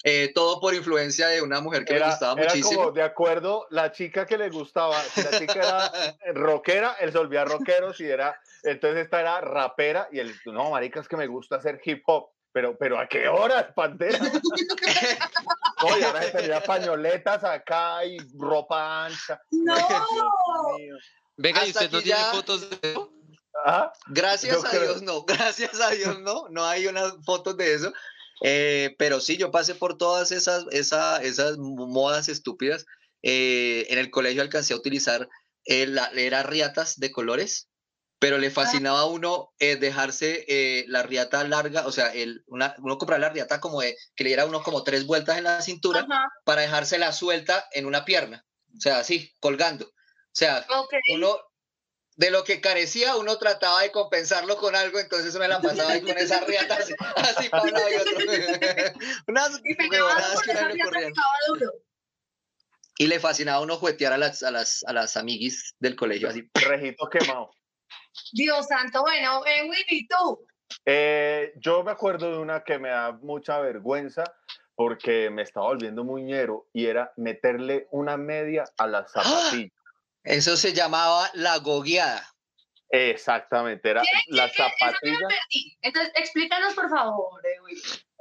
[0.05, 2.81] eh, todo por influencia de una mujer que me Era, gustaba era muchísimo.
[2.83, 7.19] como de acuerdo, la chica que le gustaba, si la chica era rockera, él se
[7.19, 11.27] volvía rockero, si era, entonces esta era rapera y él, no, marica, es que me
[11.27, 12.29] gusta hacer hip hop.
[12.51, 14.19] Pero, pero ¿a qué horas, Pantera?
[15.83, 19.41] No, y ahora se tenía pañoletas acá y ropa ancha.
[19.51, 19.75] No.
[21.37, 23.13] Venga, ¿y usted no tiene ya- fotos de eso?
[23.65, 23.93] Ajá.
[24.09, 27.75] Gracias Yo a creo- Dios no, gracias a Dios no, no hay unas fotos de
[27.75, 27.93] eso.
[28.43, 32.87] Eh, pero sí, yo pasé por todas esas, esa- esas modas estúpidas.
[33.23, 35.29] Eh, en el colegio alcancé a utilizar,
[35.65, 37.69] eh, la- era riatas de colores,
[38.21, 42.99] pero le fascinaba a uno eh, dejarse la riata larga, o sea, el, una, uno
[42.99, 46.01] comprar la riata como de, que le diera uno como tres vueltas en la cintura
[46.01, 48.45] Ajá, para dejársela suelta en una pierna,
[48.77, 49.87] o sea, así, colgando.
[49.87, 50.95] O sea, ok.
[51.15, 51.37] uno
[52.19, 56.03] de lo que carecía, uno trataba de compensarlo con algo, entonces me la pasaba ahí
[56.03, 58.17] con esas riatas así, así para un lado y otro.
[59.29, 61.13] Unas Y huevonadas que le.
[62.99, 66.29] Y le fascinaba a uno juguetear a las, a las, a las amiguis del colegio,
[66.29, 66.51] así.
[66.55, 67.53] Rejito quemado.
[68.33, 70.45] Dios santo, bueno, eh, Willy, tú.
[70.85, 74.25] Eh, yo me acuerdo de una que me da mucha vergüenza
[74.75, 79.78] porque me estaba volviendo muñero y era meterle una media a las zapatillas.
[80.29, 82.23] Eso se llamaba la gogueada.
[82.91, 84.09] Exactamente, era ¿Qué?
[84.29, 85.21] La zapatillas.
[85.21, 85.79] perdí.
[85.83, 87.57] Entonces, explícanos, por favor, eh.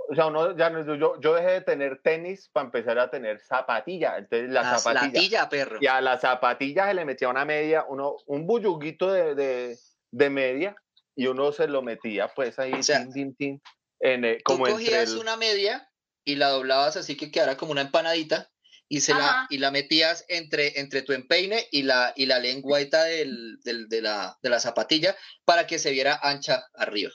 [0.10, 3.42] O sea, uno ya no, yo, yo dejé de tener tenis para empezar a tener
[3.42, 4.20] zapatillas.
[4.20, 5.14] Entonces, las Las zapatillas.
[5.14, 5.80] latilla, perro.
[5.82, 9.78] Y a las zapatillas se le metía una media, uno, un bulluguito de, de,
[10.12, 10.76] de media
[11.16, 13.62] y uno se lo metía pues ahí, O sea, tin, tin, tin,
[14.00, 15.90] en, eh, Tú como cogías el- una media
[16.24, 18.50] y la doblabas así que quedara como una empanadita
[18.90, 23.04] y, se la, y la metías entre, entre tu empeine y la, y la lengüeta
[23.04, 27.12] del, del- de, la, de la zapatilla para que se viera ancha arriba.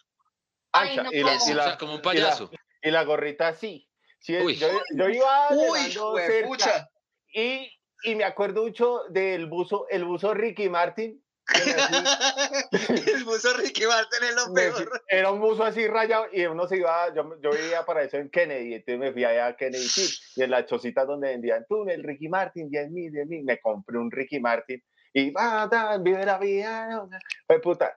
[0.72, 2.50] Ay, ancha no y, la, y, O la, sea, como un payaso.
[2.82, 3.88] y la gorrita así.
[4.18, 4.54] Sí, Uy.
[4.56, 5.92] yo, yo iba ¡Uy,
[6.26, 6.88] cerca
[7.34, 7.70] y,
[8.04, 11.21] y me acuerdo mucho del buzo, el buzo Ricky Martin.
[13.06, 15.02] El buzo Ricky Martin es lo peor.
[15.08, 18.30] era un buzo así rayado y uno se iba, yo, yo vivía para eso en
[18.30, 21.88] Kennedy, entonces me fui allá a Kennedy sí, y en la chocita donde vendían tú,
[21.88, 24.82] el Ricky Martin, 10 mil, 10 mil, me compré un Ricky Martin
[25.14, 27.06] y va, da, vive la vida.
[27.46, 27.96] Pues puta,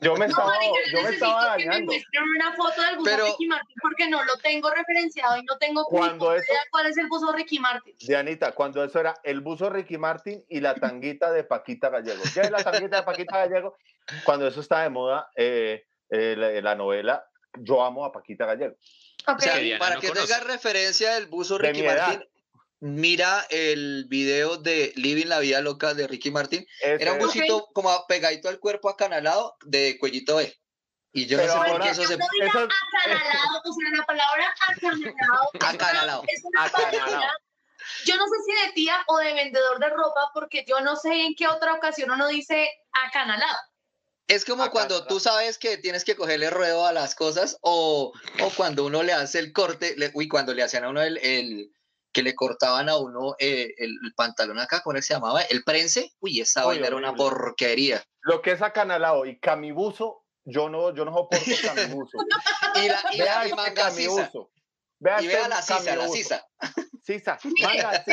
[0.00, 1.92] yo me No, estaba, marica, yo me estaba que me dañando.
[1.92, 5.58] muestren una foto del buzo Pero- Ricky Martin porque no lo tengo referenciado y no
[5.58, 7.94] tengo Cuando eso- idea cuál es el buzo Ricky Martin.
[8.00, 12.22] Dianita, cuando eso era el buzo Ricky Martin y la tanguita de Paquita Gallego.
[12.32, 13.76] ¿Qué es la tanguita de Paquita Gallego?
[14.24, 17.24] Cuando eso está de moda, eh, eh, la, la novela
[17.58, 18.74] Yo amo a Paquita Gallego.
[19.26, 19.36] Ok.
[19.38, 20.26] O sea, para no que conoce.
[20.28, 21.82] tengas referencia del buzo De Ricky.
[21.86, 22.24] Martin,
[22.80, 26.66] mira el video de Living la Vida Loca de Ricky Martin.
[26.80, 27.26] Ese Era un es.
[27.26, 30.56] busito como pegadito al cuerpo acanalado de cuellito B.
[31.12, 32.16] Y yo Pero no sé por qué eso se...
[32.16, 35.50] no eso- acanalado, o sea, la palabra acanalado.
[35.60, 37.22] Acanalado, Es una acanalado.
[38.06, 41.12] yo no sé si de tía o de vendedor de ropa, porque yo no sé
[41.12, 43.58] en qué otra ocasión uno dice acanalado.
[44.28, 45.06] Es como cuando Acanalado.
[45.08, 49.12] tú sabes que tienes que cogerle ruedo a las cosas o, o cuando uno le
[49.12, 51.72] hace el corte, le- uy, cuando le hacían a uno el, el-
[52.12, 55.42] que le cortaban a uno eh, el, el pantalón acá, ¿cómo se llamaba?
[55.42, 58.02] El prense, uy, esa vaina era una porquería.
[58.22, 62.18] Lo que es acanalado y camibuso, yo no, yo no soporto camibuso.
[62.76, 64.50] Y la, y la Vea y este manga camibuso.
[65.00, 66.46] Vea Y este vea la sisa, la sisa.
[67.02, 68.04] Sisa, manga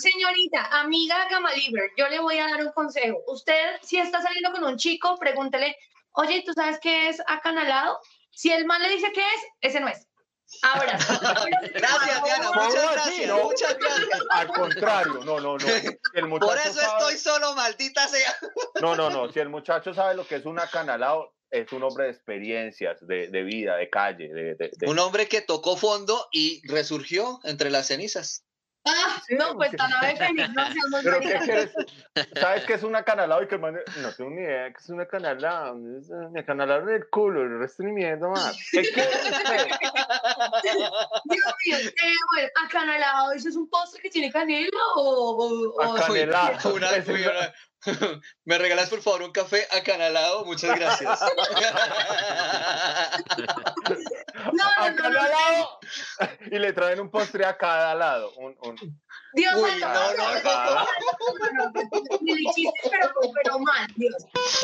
[0.00, 3.18] señorita, amiga Gamaliber, yo le voy a dar un consejo.
[3.28, 5.76] Usted, si está saliendo con un chico, pregúntele,
[6.12, 7.98] oye, ¿tú sabes qué es acanalado?
[8.30, 10.07] Si el man le dice qué es, ese no es.
[10.62, 10.98] Ahora.
[11.74, 13.44] Gracias, Diana, ¿Cómo muchas gracias, no?
[13.44, 14.20] muchas gracias.
[14.30, 15.66] Al contrario, no, no, no.
[16.14, 18.34] El muchacho Por eso sabe- estoy solo, maldita sea.
[18.80, 19.28] No, no, no.
[19.32, 23.28] Si el muchacho sabe lo que es un acanalado, es un hombre de experiencias, de,
[23.28, 24.28] de vida, de calle.
[24.28, 28.44] De, de- de- Un hombre que tocó fondo y resurgió entre las cenizas.
[28.90, 31.72] Ah, no, pues tan ave feliz, no seamos ¿Pero qué quieres?
[32.40, 33.42] ¿Sabes qué es un acanalado?
[33.42, 35.76] Y que man- no tengo ni idea qué es un acanalado.
[35.98, 38.56] Es, eh, Me acanalaron el culo, el resto ni mierda más.
[38.72, 39.68] ¿Qué quiere usted?
[41.24, 45.02] Dios mío, eh, bueno, acanalado, ¿eso es un postre que tiene canela o...?
[45.02, 46.74] o- o- Acanelado.
[46.74, 47.54] Una- una- una-
[48.44, 50.44] ¿Me regalas por favor un café acanalado?
[50.44, 51.20] Muchas gracias.
[54.52, 55.80] No, no, no, no, acanalado.
[56.50, 58.32] Y le traen un postre a cada lado.
[58.36, 59.00] Un, un-
[59.34, 60.24] Dios Uy, santo, no, no,
[61.64, 64.14] no, chistes, pero, pero mal, Dios.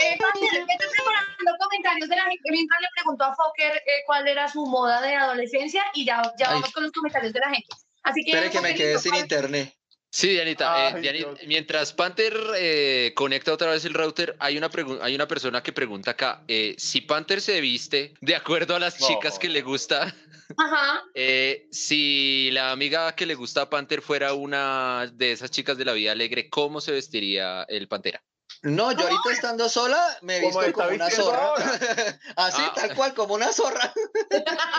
[0.01, 4.49] Eh, vete preparando comentarios de la gente mientras le preguntó a Fokker eh, cuál era
[4.49, 6.55] su moda de adolescencia y ya, ya Ay.
[6.55, 7.69] vamos con los comentarios de la gente.
[8.05, 9.75] Así que, Espere que me quedé sin ¿cuál- internet.
[10.15, 14.71] Sí, Dianita, eh, Ay, mientras Panther eh, conecta otra vez el router, hay una,
[15.03, 18.97] hay una persona que pregunta acá, eh, si Panther se viste de acuerdo a las
[18.97, 20.15] chicas que le gusta,
[20.57, 21.03] Ajá.
[21.17, 25.85] eh, si la amiga que le gusta a Panther fuera una de esas chicas de
[25.85, 28.23] la vida alegre, ¿cómo se vestiría el Pantera?
[28.63, 31.39] No, yo ahorita estando sola me he Como visto como una zorra.
[31.45, 31.65] ahora.
[32.37, 32.73] Así, Ah.
[32.75, 33.93] tal cual, como una zorra.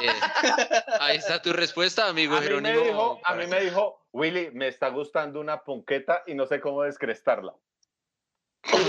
[0.02, 0.10] Eh,
[1.00, 2.84] ahí está tu respuesta, amigo A mí, me Jerónimo.
[2.84, 6.84] dijo, a mí me dijo, Willy, me está gustando una ponqueta y no sé cómo
[6.84, 7.54] descrestarla.
[8.64, 8.80] No,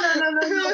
[0.00, 0.64] no, no, no, no.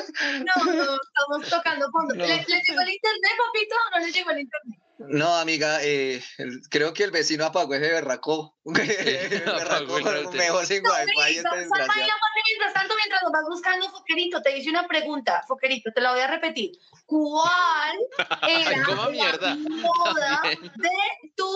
[0.40, 2.14] No, no, estamos tocando fondo.
[2.16, 2.27] No.
[2.27, 4.81] ¿Le, ¿Le llegó el internet, papito, o no le llegó el internet?
[5.08, 8.56] No, amiga, eh, el- creo que el vecino apagó ese berraco.
[9.44, 10.40] El apagó el berraco router.
[10.40, 14.86] mejor sin No, wifi, este mientras tanto, mientras nos vas buscando, Foquerito, te hice una
[14.86, 16.72] pregunta, Foquerito, te la voy a repetir.
[17.06, 17.98] ¿Cuál
[18.48, 19.54] era la mierda.
[19.56, 21.46] moda de tu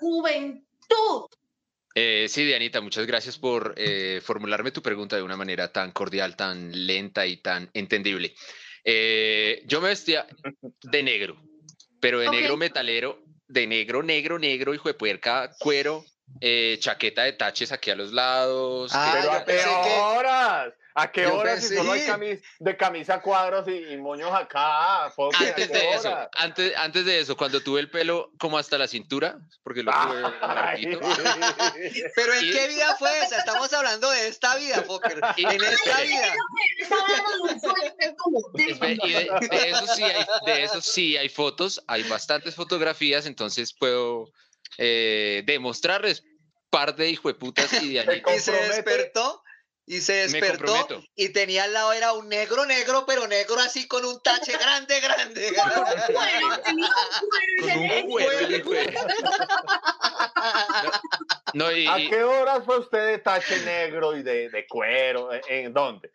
[0.00, 1.26] juventud?
[1.94, 6.34] Eh, sí, Dianita, muchas gracias por eh, formularme tu pregunta de una manera tan cordial,
[6.36, 8.34] tan lenta y tan entendible.
[8.82, 10.26] Eh, yo me vestía
[10.82, 11.36] de negro,
[12.04, 16.04] pero de negro metalero, de negro, negro, negro, hijo de puerca, cuero,
[16.40, 18.90] eh, chaqueta de taches aquí a los lados.
[18.94, 20.72] Ah, que- Pero ¿a qué horas?
[20.96, 24.30] ¿A qué yo horas si pensé- solo hay camis, de camisa cuadros y, y moños
[24.32, 25.10] acá?
[25.10, 28.78] Foque, ¿a antes de eso, antes, antes de eso, cuando tuve el pelo como hasta
[28.78, 31.00] la cintura, porque lo tuve larguito.
[32.14, 33.38] Pero ¿en Y- qué vida fue esa?
[33.38, 35.20] Estamos hablando de esta vida, Fokker.
[35.36, 36.32] Y- En esta vida.
[38.54, 43.72] Y de, de eso sí hay, de eso sí hay fotos, hay bastantes fotografías, entonces
[43.72, 44.30] puedo
[44.78, 46.22] eh, demostrarles
[46.70, 49.42] par de hijueputas y de Te Y se despertó.
[49.86, 54.02] Y se despertó y tenía al lado era un negro negro, pero negro así con
[54.06, 55.54] un tache grande, grande.
[61.52, 65.32] No, y, ¿A qué horas fue usted de tache negro y de, de cuero?
[65.32, 66.10] ¿En- ¿En dónde?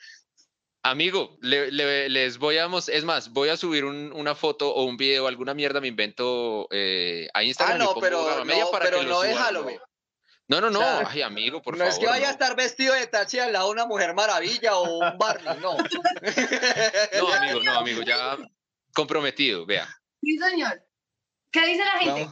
[0.84, 4.70] Amigo, le- le- les voy a mostrar, es más, voy a subir un- una foto
[4.74, 7.78] o un video, alguna mierda me invento eh, a Ah, Instagram.
[7.78, 9.80] y no, pongo pero no, para pero que no Halloween.
[10.48, 11.94] No, no, no, O sea, ay, amigo, por no favor.
[11.94, 12.34] es que vaya a no.
[12.34, 15.78] estar vestido de tache al lado de una mujer maravilla o un Barney, no.
[17.22, 18.36] No, amigo, no, amigo, ya
[18.94, 19.88] comprometido, vea.
[20.22, 20.84] Sí, señor.
[21.52, 22.30] ¿Qué dice la gente?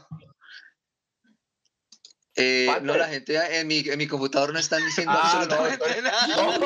[2.40, 6.02] Eh, no, la gente en mi, en mi computador no están diciendo Ah, no, absolutamente
[6.04, 6.28] nada.
[6.28, 6.60] No,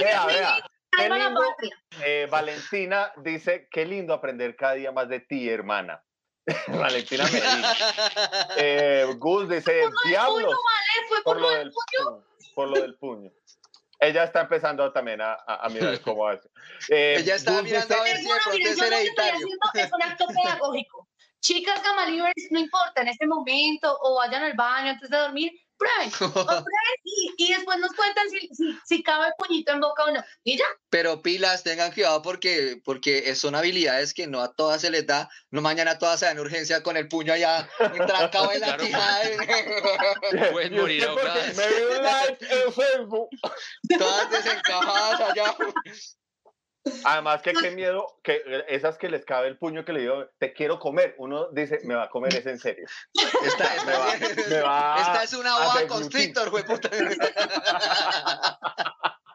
[0.00, 0.70] vea, vea.
[0.96, 1.40] Qué lindo.
[2.02, 6.02] Eh, Valentina dice, qué lindo aprender cada día más de ti, hermana.
[6.68, 7.74] Valentina Medina.
[8.56, 12.24] Eh, Gus dice, diablos, vale, fue por por lo del puño.
[12.54, 13.30] Por lo del puño.
[13.98, 16.48] Ella está empezando también a, a- a mirar cómo hace.
[16.90, 19.02] Eh, Ella está Gus mirando a ver si de Bueno, pronto es yo lo que
[19.02, 19.32] estoy hereditario.
[19.34, 21.08] haciendo es un acto pedagógico.
[21.40, 25.52] Chicas Gama Libres, no importa, en este momento, o vayan al baño antes de dormir,
[25.76, 26.64] prueben, o prueben
[27.04, 30.22] y, y después nos cuentan si, si, si cabe el puñito en boca o no.
[30.44, 34.90] Y ya, Pero pilas, tengan cuidado porque, porque son habilidades que no a todas se
[34.90, 35.28] les da.
[35.50, 38.84] No mañana todas se dan urgencia con el puño allá entrancado en la Claro.
[38.84, 39.20] tija.
[40.52, 41.56] Pueden ¿Y usted morir ahogadas.
[41.56, 43.28] Me dio un like en Facebook.
[43.98, 45.56] todas desencajadas allá.
[47.04, 50.52] Además que qué miedo, que esas que les cabe el puño que le digo, te
[50.52, 51.14] quiero comer.
[51.18, 52.86] Uno dice, me va a comer, es en serio.
[53.44, 54.06] Esta, esta- Me va,
[54.48, 56.90] me va esta es una boa constrictor, güey, puta.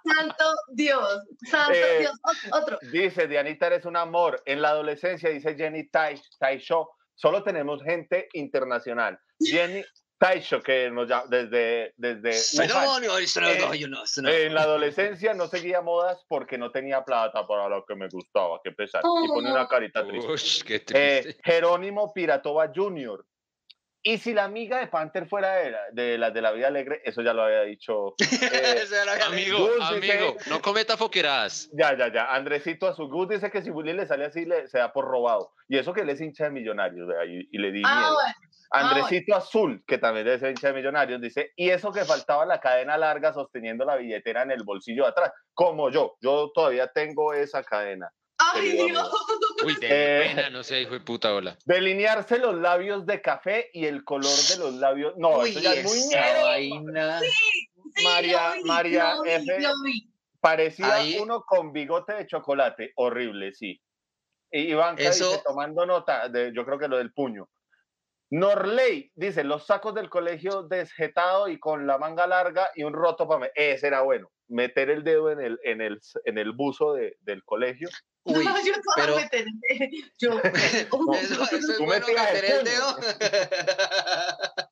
[0.04, 2.14] santo Dios, santo Eh, Dios.
[2.24, 2.80] Ot- Otro.
[2.92, 4.42] Dice, Dianita, eres un amor.
[4.46, 9.20] En la adolescencia, dice Jenny Tai, Taisho, solo tenemos gente internacional.
[9.40, 9.84] Jenny
[10.20, 12.34] Taisho, que nos llama desde, desde
[12.76, 13.02] Wuhan.
[14.22, 14.30] No.
[14.30, 18.60] En la adolescencia no seguía modas porque no tenía plata para lo que me gustaba,
[18.64, 19.02] que pesar.
[19.24, 20.30] Y pone una carita triste.
[20.32, 20.80] Ush, qué Eh,
[21.22, 21.42] triste.
[21.44, 23.26] Jerónimo Piratova Jr.
[24.02, 27.02] Y si la amiga de Panther fuera de, la- de las de la vida alegre,
[27.04, 28.16] eso ya lo había dicho.
[28.20, 28.84] eh.
[29.26, 31.70] Amigo, Gus dice- amigo, no cometa foqueradas.
[31.74, 32.34] ya, ya, ya.
[32.34, 35.52] Andresito Azugut dice que si Willy le sale así, le, se da por robado.
[35.68, 38.14] Y eso que él es hincha de millonarios, y, y le di Ah, miedo.
[38.14, 38.34] bueno.
[38.72, 42.60] Ah, Andresito Azul, que también ser hincha de millonarios, dice, y eso que faltaba la
[42.60, 46.16] cadena larga sosteniendo la billetera en el bolsillo de atrás, como yo.
[46.22, 48.10] Yo todavía tengo esa cadena.
[48.38, 49.12] Ay, Dios.
[49.66, 50.34] Uy, de Eh.
[50.34, 51.58] buena, no sé, hijo de puta hola.
[51.66, 55.14] Delinearse los labios de café y el color de los labios.
[55.18, 55.98] No, Uy, eso ya es muy.
[55.98, 56.16] Sí,
[58.04, 59.72] María- lo vi, María vi, F.
[60.40, 62.94] Parecía Ahí- uno con bigote de chocolate.
[62.96, 63.82] Horrible, sí.
[64.52, 67.50] Y Iván dice, Eso- tomando nota, de, yo creo que lo del puño.
[68.32, 73.28] Norley dice, los sacos del colegio desjetado y con la manga larga y un roto
[73.28, 73.40] para...
[73.42, 73.52] me-".
[73.56, 77.44] Ese era bueno, meter el dedo en el, en el, en el buzo de- del
[77.44, 77.90] colegio.
[78.24, 79.46] Uy, No, yo toda pero- meter-
[80.20, 82.96] yo, Eso, eso es Tú bueno meter el dedo.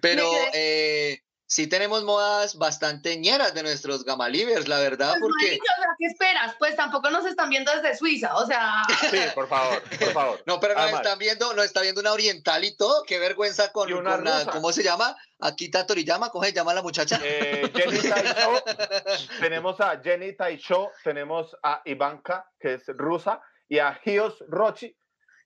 [0.00, 0.24] Pero
[0.54, 1.18] eh,
[1.50, 5.46] sí tenemos modas bastante ñeras de nuestros gamalivers, la verdad, Pues, porque...
[5.46, 6.54] marica, o sea, ¿qué esperas?
[6.58, 10.42] Pues tampoco nos están viendo desde Suiza, o sea, Sí, por favor, por favor.
[10.46, 13.02] No, pero nos están viendo, nos está viendo una oriental y todo.
[13.04, 14.50] Qué vergüenza con, una con la- rusa.
[14.52, 15.16] ¿cómo se llama?
[15.40, 17.18] Akita Toriyama, ¿cómo se llama la muchacha?
[17.22, 18.64] eh, Jenny Taicho,
[19.40, 24.94] tenemos a Jenny Taicho, tenemos a Ivanka, que es rusa, y a Gios Rochi,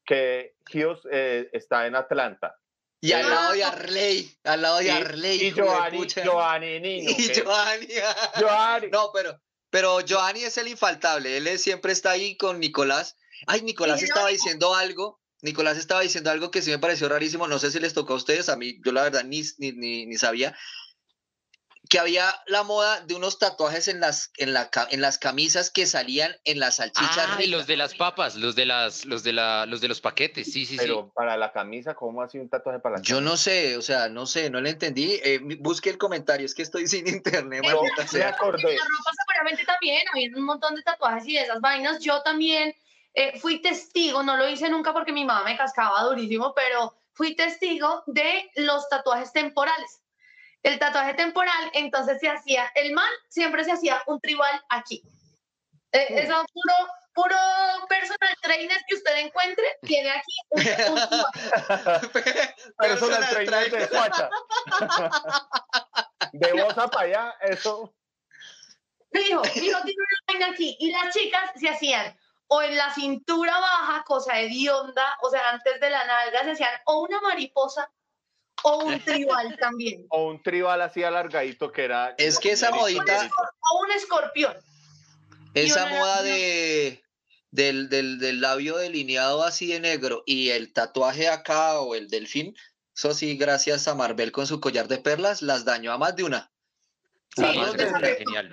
[0.05, 2.57] que Gios eh, está en Atlanta.
[3.05, 5.43] Y al lado de Arley, al lado de Y- Arley.
[5.49, 6.07] Y Giovanni.
[6.07, 6.77] Giovanni.
[7.19, 7.87] Y Giovanni.
[8.39, 8.87] Giovanni.
[8.93, 9.41] No, pero,
[9.71, 11.37] pero Giovanni es el infaltable.
[11.37, 13.17] Él es- siempre está ahí con Nicolás.
[13.49, 15.21] Ay, Nicolás Sí, estaba diciendo algo.
[15.41, 17.49] Nicolás estaba diciendo algo que sí me pareció rarísimo.
[17.49, 18.49] No sé si les tocó a ustedes.
[18.49, 20.57] A mí, yo la verdad ni, ni, ni, ni sabía.
[21.93, 25.85] Que había la moda de unos tatuajes en las, en, la, en las camisas que
[25.85, 27.29] salían en las salchichas.
[27.37, 30.01] Ah, y los de las papas, los de las, los de la, los de los
[30.01, 30.79] paquetes, sí, sí, sí.
[30.79, 33.31] Pero para la camisa, ¿cómo así un tatuaje para la Yo camisa?
[33.31, 35.21] no sé, o sea, no sé, no le entendí.
[35.23, 38.29] Eh, busque el comentario, es que estoy sin internet, Yo maldita sea.
[38.31, 42.01] En la ropa seguramente también, había un montón de tatuajes y de esas vainas.
[42.01, 42.75] Yo también
[43.13, 47.37] eh, fui testigo, no lo hice nunca porque mi mamá me cascaba durísimo, pero fui
[47.37, 50.02] testigo de los tatuajes temporales.
[50.63, 55.03] El tatuaje temporal, entonces se hacía, el man siempre se hacía un tribal aquí.
[55.91, 56.07] Eh.
[56.11, 56.75] Eso puro,
[57.15, 57.37] puro
[57.89, 62.11] personal trainer que usted encuentre, tiene aquí un, un tribal.
[62.79, 63.89] Personal trainer de.
[63.89, 64.31] Suacha.
[66.33, 67.95] De Bosa para allá, eso.
[69.13, 70.77] Fijo, fijo, tiene una vaina aquí.
[70.79, 72.17] Y las chicas se hacían
[72.55, 76.71] o en la cintura baja, cosa hedionda, o sea, antes de la nalga, se hacían
[76.85, 77.91] o una mariposa
[78.65, 82.15] o un tribal también, O un tribal así alargadito que era.
[82.19, 83.31] Es que esa modita-
[83.71, 84.55] o un escorpión.
[85.55, 87.03] Esa moda de
[87.51, 92.57] del, del, del labio delineado así de negro y el tatuaje acá o el delfín,
[92.97, 96.25] eso sí, gracias a Marvel con su collar de perlas, las dañó a más de
[96.25, 96.52] una.
[97.35, 98.51] Sí, Ah, no, no, desde- genial,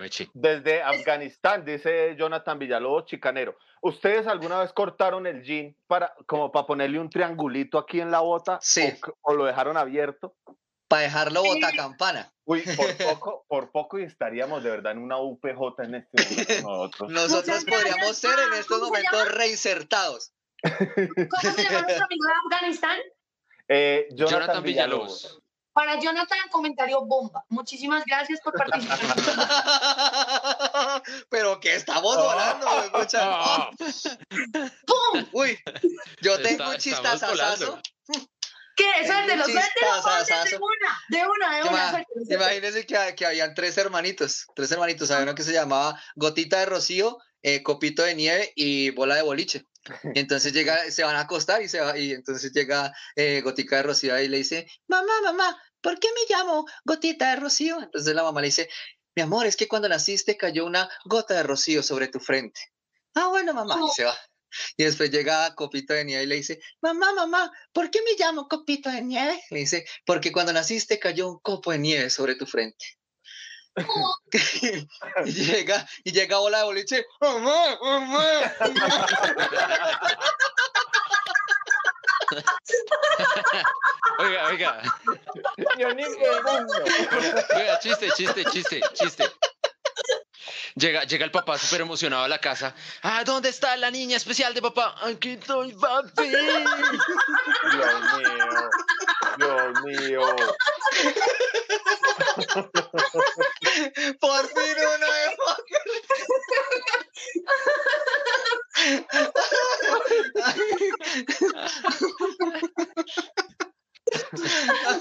[0.83, 3.57] Afganistán, dice Jonathan Villalobos, chicanero.
[3.81, 8.19] ¿Ustedes alguna vez cortaron el jean para, como para ponerle un triangulito aquí en la
[8.21, 8.57] bota?
[8.61, 8.93] Sí.
[9.21, 10.35] O, o lo dejaron abierto?
[10.87, 11.47] Para dejarlo Sí.
[11.49, 12.31] bota campana.
[12.45, 12.87] Uy, por
[13.19, 17.11] poco, por poco y estaríamos de verdad en una UPJ en este momento nosotros.
[17.11, 20.31] Nosotros podríamos gracias, ser en estos ¿Cómo se momentos reinsertados.
[20.63, 22.97] ¿Cómo se llama nuestro amigo de Afganistán?
[23.67, 25.21] Eh, Jonathan, Jonathan Villalobos.
[25.21, 25.38] Villalobos.
[25.79, 27.45] Para Jonathan, comentario bomba.
[27.47, 28.99] Muchísimas gracias por participar.
[31.29, 33.69] Pero que estamos volando, güey, mucha- Ah,
[34.85, 35.25] ¡Pum!
[35.31, 35.57] Uy,
[36.21, 37.31] yo Está- tengo un estamos chistazazazo.
[37.31, 37.81] volando.
[38.75, 38.91] ¿Qué?
[39.07, 39.91] Suéltelo, un suéltelo,
[40.49, 41.91] de una, de una, de una.
[41.91, 42.25] suéltelo.
[42.35, 46.65] Imagínense que, que habían tres hermanitos, tres hermanitos, había uno que se llamaba Gotita de
[46.65, 49.63] Rocío, eh, Copito de Nieve y Bola de Boliche.
[50.13, 53.77] Y entonces llega, se van a acostar y, se va, y entonces llega eh, Gotica
[53.77, 57.81] de Rocío y le dice, mamá, mamá, ¿por qué me llamo Gotita de Rocío?
[57.81, 58.69] Entonces la mamá le dice,
[59.15, 62.61] mi amor, es que cuando naciste cayó una gota de rocío sobre tu frente.
[63.15, 64.17] Ah, bueno, mamá, y se va.
[64.77, 68.47] Y después llega Copito de Nieve y le dice, mamá, mamá, ¿por qué me llamo
[68.47, 69.43] Copito de Nieve?
[69.49, 72.97] Le dice, porque cuando naciste cayó un copo de nieve sobre tu frente.
[75.25, 78.53] y llega, y llega Bola de Boliche, mamá, mamá.
[84.19, 84.81] Oiga, oiga,
[87.55, 89.23] Oiga, chiste, chiste, chiste, chiste.
[90.75, 92.75] Llega, llega el papá súper emocionado a la casa.
[93.01, 94.95] Ah, ¿dónde está la niña especial de papá?
[95.01, 96.29] Aquí estoy, papi.
[96.29, 96.41] Dios
[98.17, 98.69] mío.
[99.37, 100.21] Dios mío.
[104.19, 105.35] Por fin uno de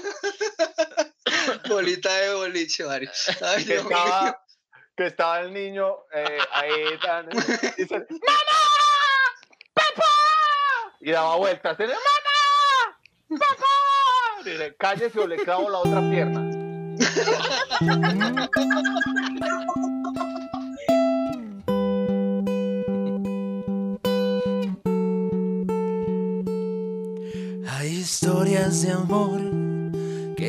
[1.69, 3.11] Bolita de boliche, Mario.
[3.41, 3.81] Ay, Que mío.
[3.83, 4.43] estaba,
[4.97, 7.29] que estaba el niño eh, ahí tan,
[7.77, 8.59] dice, ¡Mamá!
[9.73, 10.03] ¡Papá!
[11.01, 11.77] Y daba vueltas.
[11.77, 13.39] Dice, ¡Mamá!
[13.39, 14.43] ¡Papá!
[14.43, 16.41] Dice, cállese o le clavo la otra pierna.
[27.67, 29.39] Hay historias de amor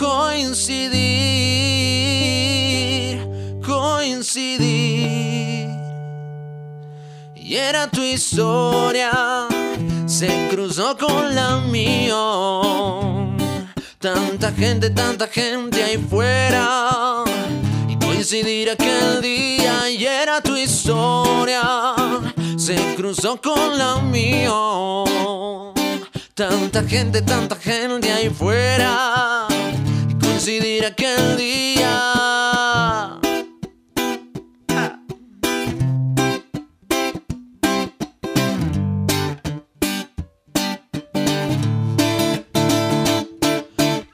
[0.00, 0.88] coincidir,
[3.62, 4.60] coincidir.
[7.36, 9.46] Y era tu historia,
[10.06, 12.16] se cruzó con la mía.
[13.98, 17.24] Tanta gente, tanta gente ahí fuera.
[17.86, 21.94] Y coincidir aquel día, y era tu historia,
[22.56, 24.50] se cruzó con la mía.
[26.32, 29.50] Tanta gente, tanta gente ahí fuera
[30.40, 33.20] y coincidir aquel día.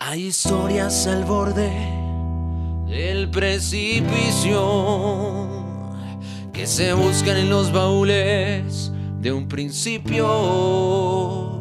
[0.00, 1.70] Hay historias al borde
[2.88, 4.58] del precipicio
[6.52, 11.55] que se buscan en los baúles de un principio.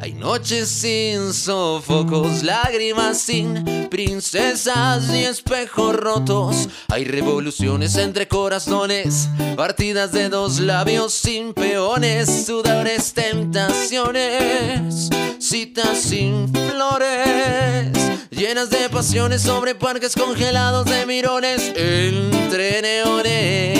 [0.00, 6.68] Hay noches sin sofocos, lágrimas sin princesas y espejos rotos.
[6.88, 17.90] Hay revoluciones entre corazones, partidas de dos labios sin peones, sudores, tentaciones, citas sin flores,
[18.30, 23.77] llenas de pasiones sobre parques congelados de mirones entre neones.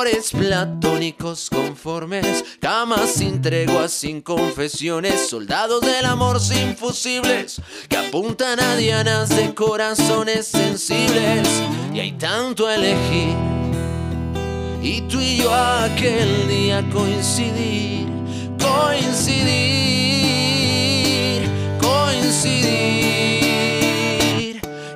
[0.00, 8.58] Amores platónicos conformes, camas sin treguas, sin confesiones, soldados del amor sin fusibles que apuntan
[8.60, 11.46] a dianas de corazones sensibles.
[11.92, 13.36] Y hay tanto a elegir.
[14.80, 18.08] Y tú y yo aquel día coincidir,
[18.58, 19.50] coincidir,
[21.78, 23.02] coincidir.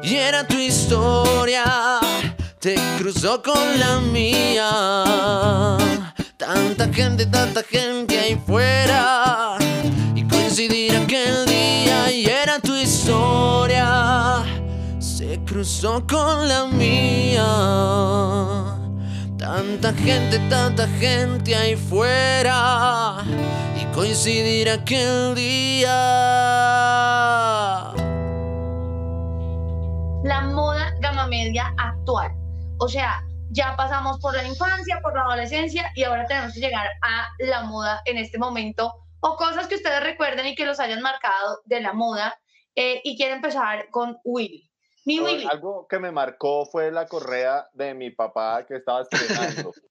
[0.02, 2.00] Y era tu historia
[2.64, 5.76] te cruzó con la mía.
[6.38, 9.58] Tanta gente, tanta gente ahí fuera.
[10.14, 14.42] Y coincidir aquel día y era tu historia.
[14.98, 17.44] Se cruzó con la mía.
[19.36, 23.16] Tanta gente, tanta gente ahí fuera.
[23.78, 25.92] Y coincidir aquel día.
[30.22, 32.33] La moda gama media actual.
[32.78, 36.88] O sea, ya pasamos por la infancia, por la adolescencia y ahora tenemos que llegar
[37.02, 41.00] a la moda en este momento o cosas que ustedes recuerden y que los hayan
[41.00, 42.38] marcado de la moda.
[42.74, 44.68] Eh, y quiero empezar con Willy.
[45.04, 45.46] Mi Willy.
[45.50, 49.72] Algo que me marcó fue la correa de mi papá que estaba estrenando.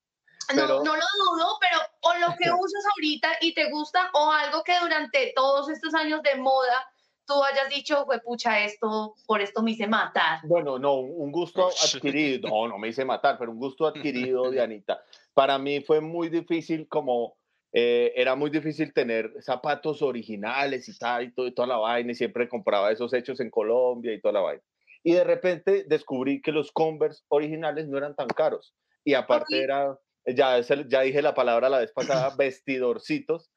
[0.53, 4.61] No, no lo dudo, pero o lo que usas ahorita y te gusta o algo
[4.61, 6.85] que durante todos estos años de moda
[7.25, 10.39] tú hayas dicho, fue pucha, esto, por esto me hice matar.
[10.43, 15.03] Bueno, no, un gusto adquirido, no, no me hice matar, pero un gusto adquirido, Dianita.
[15.33, 17.37] Para mí fue muy difícil como,
[17.71, 22.11] eh, era muy difícil tener zapatos originales y tal, y, todo, y toda la vaina,
[22.11, 24.63] y siempre compraba esos hechos en Colombia y toda la vaina.
[25.03, 28.73] Y de repente descubrí que los Converse originales no eran tan caros.
[29.03, 33.51] Y aparte era, ya, ya dije la palabra la vez pasada, vestidorcitos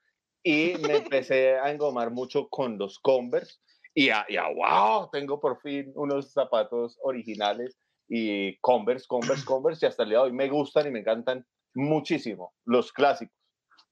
[0.48, 3.56] y me empecé a engomar mucho con los Converse
[3.94, 7.76] y a, y a, wow, tengo por fin unos zapatos originales
[8.08, 11.44] y Converse, Converse, Converse y hasta el día de hoy me gustan y me encantan
[11.74, 13.34] muchísimo los clásicos.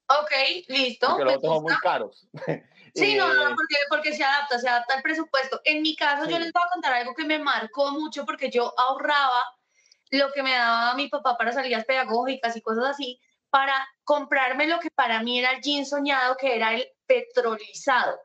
[0.07, 0.31] Ok,
[0.69, 1.07] listo.
[1.09, 2.27] Porque los otros son muy caros.
[2.95, 5.59] Sí, Y, no, no, porque, porque se adapta, se adapta al presupuesto.
[5.65, 6.43] En mi caso, yo Sí.
[6.43, 9.43] les voy a contar algo que me marcó mucho porque yo ahorraba
[10.11, 13.19] lo que me daba mi papá para salidas pedagógicas y cosas así,
[13.49, 18.19] para comprarme lo que para mí era el jean soñado, que era el petrolizado.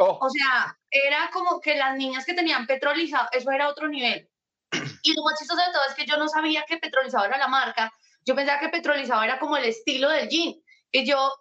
[0.00, 4.28] oh, O sea, era como que las niñas que tenían petrolizado, eso era otro nivel.
[5.02, 7.48] Y lo más chistoso de todo es que yo no sabía que petrolizado era la
[7.48, 7.92] marca.
[8.26, 10.54] Yo pensaba que petrolizado era como el estilo del jean.
[10.90, 11.32] Y yo,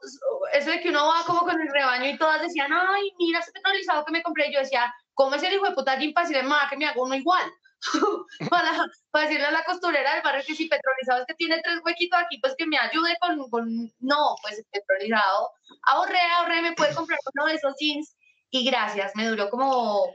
[0.53, 3.51] eso de que uno va como con el rebaño y todas decían, ay, mira ese
[3.51, 4.51] petrolizado que me compré.
[4.51, 7.15] Yo decía, ¿cómo es el hijo de puta jean para decirle, que me hago uno
[7.15, 7.49] igual?
[8.49, 11.80] para, para decirle a la costurera del barrio que si petrolizado es que tiene tres
[11.86, 13.91] huequitos aquí, pues que me ayude con, con...
[13.99, 15.51] no, pues petrolizado
[15.84, 18.15] ahorré, ahorré, me puede comprar uno de esos jeans.
[18.49, 20.07] Y gracias, me duró como,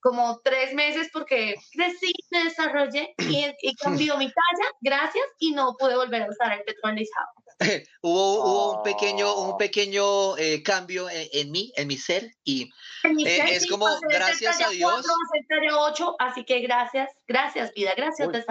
[0.00, 5.74] como tres meses porque crecí, me desarrollé y, y cambió mi talla, gracias, y no
[5.76, 7.28] pude volver a usar el petrolizado.
[8.02, 9.50] hubo, hubo un pequeño, Oh.
[9.52, 12.70] un pequeño eh, cambio en, en mí, en mi ser, y
[13.04, 14.90] En mi Eh, ser, es sí, como, gracias a Dios.
[14.92, 18.42] 4 a ser talla 8, así que gracias, gracias, vida, gracias, Uy, se,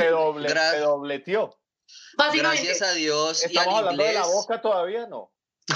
[0.00, 1.56] se doble, Gra- se dobleteó.
[2.34, 5.06] Gracias a Dios y ¿Estamos al hablando de la boca todavía?
[5.06, 5.30] No.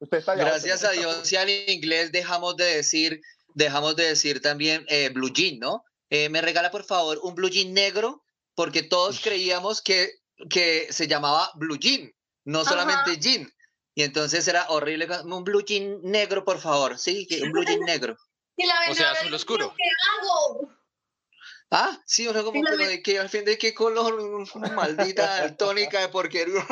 [0.00, 3.20] Usted está ya gracias a Dios y al inglés dejamos de decir,
[3.54, 5.84] dejamos de decir también eh, blue jean, ¿no?
[6.10, 8.22] Eh, me regala por favor un blue jean negro,
[8.54, 10.10] porque todos creíamos que,
[10.50, 12.12] que se llamaba blue jean,
[12.44, 12.70] no Ajá.
[12.70, 13.52] solamente jean.
[13.94, 18.16] Y entonces era horrible, un blue jean negro, por favor, sí, un blue jean negro.
[18.56, 19.74] y la O sea, azul oscuro.
[19.76, 19.84] ¿Qué
[20.20, 20.70] hago?
[21.70, 24.14] Ah, sí, uno como Sí, la que, ve- de que al fin de qué color,
[24.54, 26.64] una maldita tónica de porquería.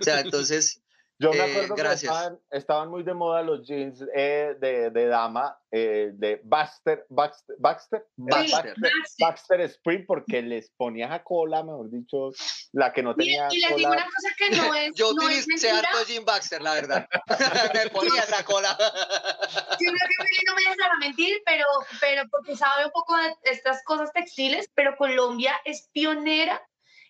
[0.00, 0.80] o sea, entonces,
[1.20, 2.00] Yo me Eh, acuerdo gracias.
[2.00, 7.04] que estaban, estaban muy de moda los jeans eh, de, de dama, eh, de Baxter,
[7.10, 8.74] Baxter, Baxter, Baxter.
[9.18, 12.30] Baxter Spring, porque les ponía a cola, mejor dicho,
[12.72, 14.02] la que no tenía y les digo cola.
[14.02, 17.06] una cosa que no es, yo no utilicé harto Jim Baxter, la verdad.
[17.74, 18.74] me ponía esa cola.
[18.78, 21.66] Yo creo que Willy no me dejará mentir, pero,
[22.00, 26.66] pero porque sabe un poco de estas cosas textiles, pero Colombia es pionera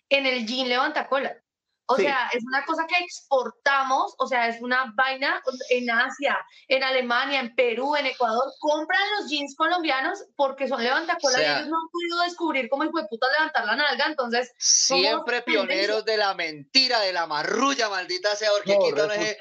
[0.09, 1.37] en el jean levantacola.
[1.87, 2.03] O Sí.
[2.03, 7.39] sea, es una cosa que exportamos, o sea, es una vaina en Asia, en Alemania,
[7.41, 11.67] en Perú, en Ecuador, compran los jeans colombianos porque son levantacola O sea- y ellos
[11.69, 16.17] no han podido descubrir cómo hijo de puta levantar la nalga, entonces Siempre pioneros de
[16.17, 19.37] la mentira, de la marrulla, maldita sea, porque No, quita, uno ese,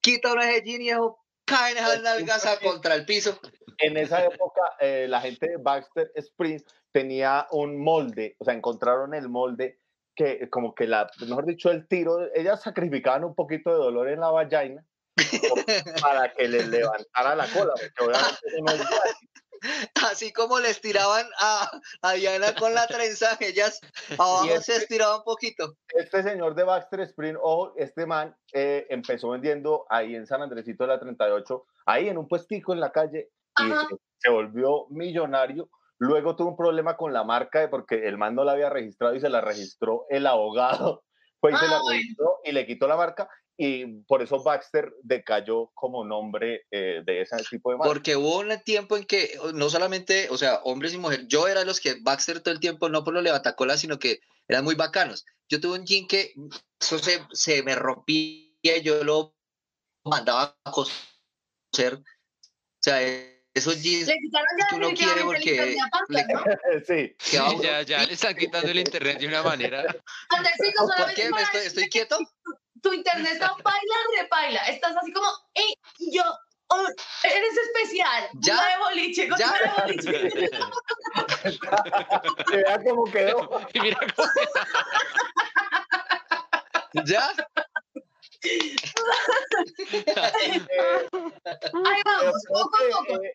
[0.00, 0.32] quita
[0.64, 3.38] jean y eso caen esas nalgas a contra el piso.
[3.78, 6.60] en esa época eh, la gente de Baxter Spring
[6.92, 9.78] tenía un molde, o sea, encontraron el molde
[10.18, 14.18] que como que la, mejor dicho, el tiro, ellas sacrificaban un poquito de dolor en
[14.20, 14.84] la vagina
[16.02, 18.18] para que les levantara la cola, porque.
[20.08, 21.68] Así como les tiraban a,
[22.02, 23.80] a Diana con la trenza, ellas
[24.18, 25.74] abajo Y se este- estiraban un poquito.
[25.88, 30.84] Este señor de Baxter Spring, o este man, eh, empezó vendiendo ahí en San Andresito
[30.84, 33.86] de la 38, ahí en un puestico en la calle, y Ajá.
[33.88, 35.68] se, se volvió millonario.
[35.98, 39.14] Luego tuvo un problema con la marca de- porque el man no la había registrado
[39.14, 41.04] y se la registró el abogado.
[41.40, 41.98] Fue y se la Ah, bueno.
[42.00, 47.22] registró y le quitó la marca y por eso Baxter decayó como nombre eh, de
[47.22, 47.92] ese tipo de marca.
[47.92, 51.64] Porque hubo un tiempo en que no solamente, o sea, hombres y mujeres, yo era
[51.64, 55.24] los que Baxter todo el tiempo, no por los levantacolas, sino que eran muy bacanos.
[55.48, 56.34] Yo tuve un jean que
[56.80, 59.34] eso se, se me rompía y yo lo
[60.04, 61.94] mandaba a coser.
[61.94, 62.02] O
[62.80, 63.00] sea,
[63.54, 64.14] esos jeans le
[64.70, 65.76] que uno quiere porque
[66.06, 66.08] ¿no?
[66.86, 69.82] sí, uno- ya, ya le están quitando el internet de una manera.
[70.28, 71.24] ¿Por solamente qué?
[71.24, 72.18] ¿Me para estoy, quieto?
[72.82, 74.60] tu internet está baila, repaila.
[74.68, 75.74] Estás así como, ¡Ey,
[76.12, 76.22] yo,
[76.68, 76.86] oh,
[77.24, 78.28] eres especial.
[78.34, 78.54] ¿Ya?
[78.54, 79.52] De boliche, ¿Ya?
[79.52, 80.50] de boliche.
[82.52, 83.60] vea cómo quedó.
[83.72, 84.28] Y mira cómo-
[87.04, 87.30] ¿Ya?
[88.42, 88.76] Eh,
[91.84, 93.22] Ahí vamos, poco a poco.
[93.24, 93.32] eh,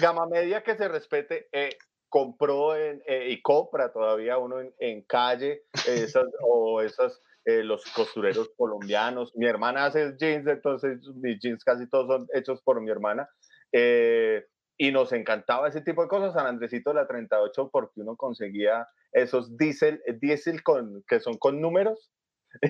[0.00, 1.76] Gama Media que se respete, eh,
[2.08, 7.84] compró en, eh, y compra todavía uno en, en calle esas, o esas, eh, los
[7.92, 9.34] costureros colombianos.
[9.36, 13.28] Mi hermana hace jeans, entonces mis jeans casi todos son hechos por mi hermana.
[13.72, 14.46] eh,
[14.80, 18.86] y nos encantaba ese tipo de cosas, San Andresito de la 38, porque uno conseguía
[19.10, 22.12] esos diésel, diésel con, que son con números.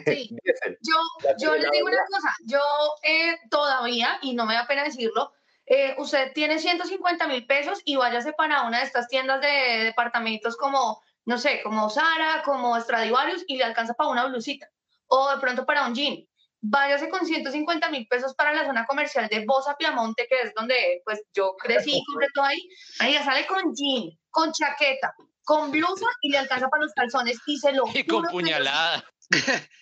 [0.06, 0.36] Sí.
[0.82, 0.96] Yo,
[1.40, 2.60] yo les digo una cosa, yo
[3.02, 5.32] eh, todavía, y no me da pena decirlo,
[5.66, 10.56] eh, usted tiene 150 mil pesos y váyase para una de estas tiendas de departamentos
[10.56, 14.68] como, no sé, como Zara, como Stradivarius y le alcanza para una blusita
[15.08, 16.24] o de pronto para un jean.
[16.60, 21.02] Váyase con 150 mil pesos para la zona comercial de Bosa Piamonte, que es donde
[21.04, 22.68] pues yo crecí y compré todo ahí.
[23.00, 25.14] Ahí ya sale con jean, con chaqueta,
[25.44, 29.04] con blusa y le alcanza para los calzones y se lo y con puñalada.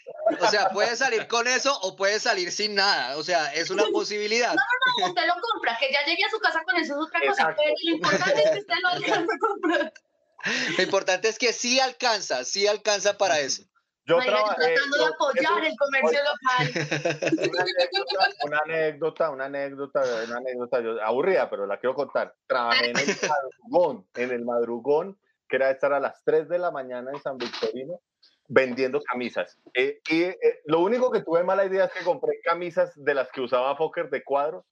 [0.40, 3.16] O sea, puede salir con eso o puede salir sin nada.
[3.16, 4.54] O sea, es una posibilidad.
[5.00, 7.54] no, usted lo compra, que ya llegue a su casa con eso es otra cosa,
[7.56, 9.92] pero lo importante es que usted lo alcanza a comprar.
[10.76, 13.62] Lo importante es que sí alcanza, sí alcanza para eso.
[14.04, 17.48] Yo yo traba- eh, tratando de yo- apoyar eso- el comercio local.
[18.44, 22.34] una anécdota, una anécdota, una anécdota, una anécdota yo- aburrida, pero la quiero contar.
[22.46, 25.18] Trabajé en el madrugón, en el madrugón,
[25.48, 28.00] que era estar a las 3 de la mañana en San Victorino
[28.48, 29.58] vendiendo camisas.
[29.74, 30.36] Eh, y eh,
[30.66, 34.10] lo único que tuve mala idea es que compré camisas de las que usaba Fokker
[34.10, 34.64] de cuadros,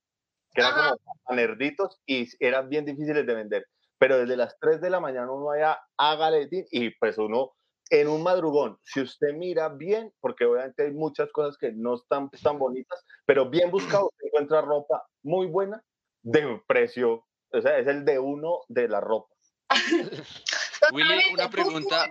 [0.53, 0.97] que eran Ajá.
[1.25, 3.67] como nerditos y eran bien difíciles de vender.
[3.99, 7.53] Pero desde las 3 de la mañana uno allá hágale tin, y pues uno
[7.91, 12.31] en un madrugón, si usted mira bien, porque obviamente hay muchas cosas que no están
[12.43, 15.83] tan bonitas, pero bien buscado, usted encuentra ropa muy buena
[16.23, 19.29] de un precio, o sea, es el de uno de la ropa.
[20.93, 22.11] Willy, una pregunta.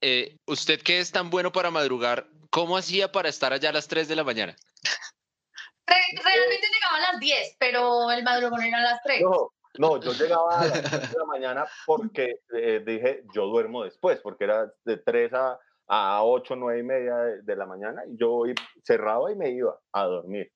[0.00, 3.88] Eh, usted que es tan bueno para madrugar, ¿cómo hacía para estar allá a las
[3.88, 4.54] 3 de la mañana?
[5.86, 9.22] Re- realmente llegaba a las 10, pero el madrugón era a las 3.
[9.22, 13.84] No, no, yo llegaba a las 3 de la mañana porque eh, dije, yo duermo
[13.84, 18.02] después, porque era de 3 a, a 8, 9 y media de, de la mañana,
[18.08, 20.50] y yo i- cerraba y me iba a dormir.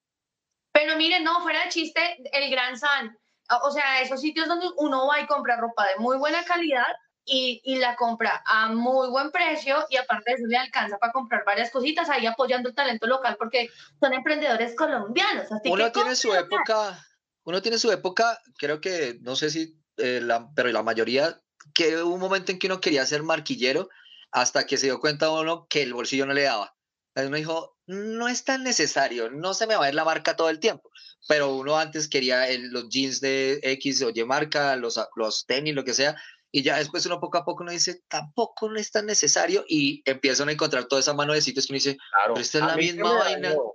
[0.73, 2.01] Pero miren, no, fuera de chiste,
[2.33, 3.17] el Gran San,
[3.51, 6.87] o o sea, esos sitios donde uno va y compra ropa de muy buena calidad
[7.31, 11.13] y, y la compra a muy buen precio y aparte de eso le alcanza para
[11.13, 13.71] comprar varias cositas ahí apoyando el talento local porque
[14.01, 15.51] son emprendedores colombianos.
[15.53, 17.07] Así Uno que tiene su época,
[17.45, 21.41] uno tiene su época, creo que, no sé si, eh, la, pero la mayoría,
[21.73, 23.89] que hubo un momento en que uno quería ser marquillero
[24.33, 26.75] hasta que se dio cuenta uno que el bolsillo no le daba.
[27.15, 30.37] Entonces uno dijo, no es tan necesario, no se me va a ir la marca
[30.37, 30.91] todo el tiempo.
[31.29, 35.75] Pero uno antes quería el- los jeans de X o Y marca, los, los tenis,
[35.75, 36.17] lo que sea,
[36.53, 40.03] y ya después uno poco a poco uno dice, tampoco no es tan necesario, y
[40.05, 42.35] empiezan a encontrar toda esa mano de sitios que uno dice, Claro.
[42.35, 43.49] Pero esta es la misma vaina.
[43.51, 43.75] dañó-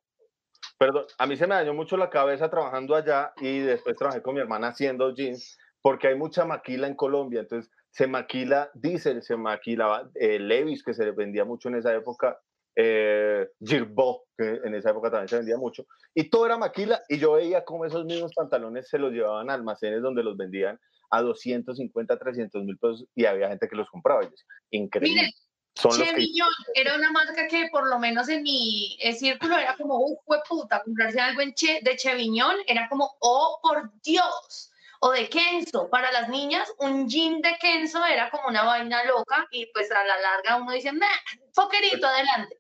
[0.78, 4.36] perdón, a mí se me dañó mucho la cabeza trabajando allá y después trabajé con
[4.36, 9.38] mi hermana haciendo jeans, porque hay mucha maquila en Colombia, entonces se maquila Diesel, se
[9.38, 12.38] maquilaba eh, Levis, que se vendía mucho en esa época,
[12.76, 17.20] eh, Girbaud, que en esa época también se vendía mucho, y todo era maquila, y
[17.20, 20.78] yo veía cómo esos mismos pantalones se los llevaban a almacenes donde los vendían
[21.10, 25.22] a 250, 300 mil pesos, y había gente que los compraba, y decía, increíble.
[25.22, 25.32] Miren,
[25.76, 29.58] Son los que Chevillon era una marca que por lo menos en mi eh, círculo
[29.58, 34.72] era como, uy, puta, comprarse algo en che, de Cheviñón era como, oh, por Dios.
[35.02, 35.90] O de Kenzo.
[35.90, 40.04] Para las niñas, un jean de Kenzo era como una vaina loca y pues a
[40.04, 41.06] la larga uno dice, nah,
[41.54, 42.58] foquerito, adelante.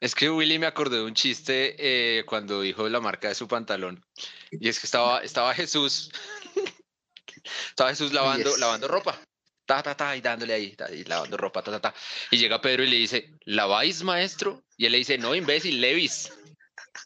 [0.00, 3.48] Es que Willy me acordé de un chiste eh, cuando dijo la marca de su
[3.48, 4.04] pantalón.
[4.50, 6.10] Y es que estaba, estaba Jesús.
[7.68, 8.58] Estaba Jesús lavando, Yes.
[8.58, 9.18] lavando ropa.
[9.64, 11.94] Ta, ta, ta, y dándole ahí, ta, y lavando ropa, ta, ta, ta.
[12.30, 14.62] Y llega Pedro y le dice, ¿laváis, maestro?
[14.76, 16.30] Y él le dice, no, imbécil, Levis.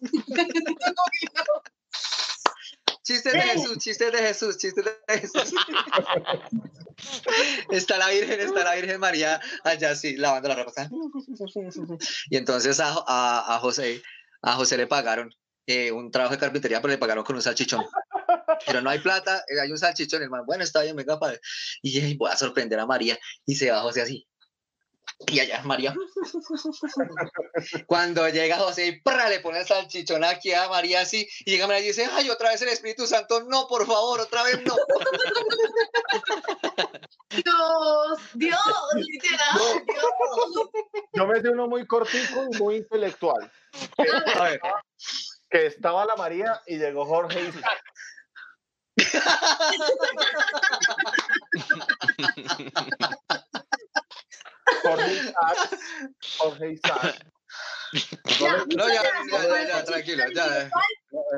[3.02, 5.52] Chistes de Jesús, chistes de Jesús, chistes de Jesús.
[7.70, 10.88] está la Virgen, está la Virgen María allá así, lavando la ropa.
[12.28, 14.02] Y entonces a, a, a José,
[14.42, 15.34] a José le pagaron
[15.66, 17.84] eh, un trabajo de carpintería, pero le pagaron con un salchichón.
[18.66, 20.44] Pero no hay plata, eh, hay un salchichón, hermano.
[20.44, 21.40] Bueno, está bien, venga, padre.
[21.82, 23.18] Y voy a sorprender a María.
[23.46, 24.26] Y se va José así.
[25.26, 25.94] Y allá María.
[27.86, 29.28] Cuando llega José y ¡prra!
[29.28, 31.28] le pone el salchichón aquí a María así.
[31.44, 33.42] Y llega María y dice, ay, otra vez el Espíritu Santo.
[33.44, 34.76] No, por favor, otra vez no.
[37.30, 38.58] Dios, Dios,
[38.94, 40.68] literal, Dios.
[41.12, 43.50] Yo me sé uno muy cortico y muy intelectual.
[43.96, 44.60] Que, A ver.
[45.48, 47.82] que estaba la María y llegó Jorge Isaac.
[54.82, 55.78] Jorge Isaac.
[56.38, 57.26] Jorge Isaac.
[58.38, 60.70] Ya, No, ya, ya, ya, estos tranquilo, ya.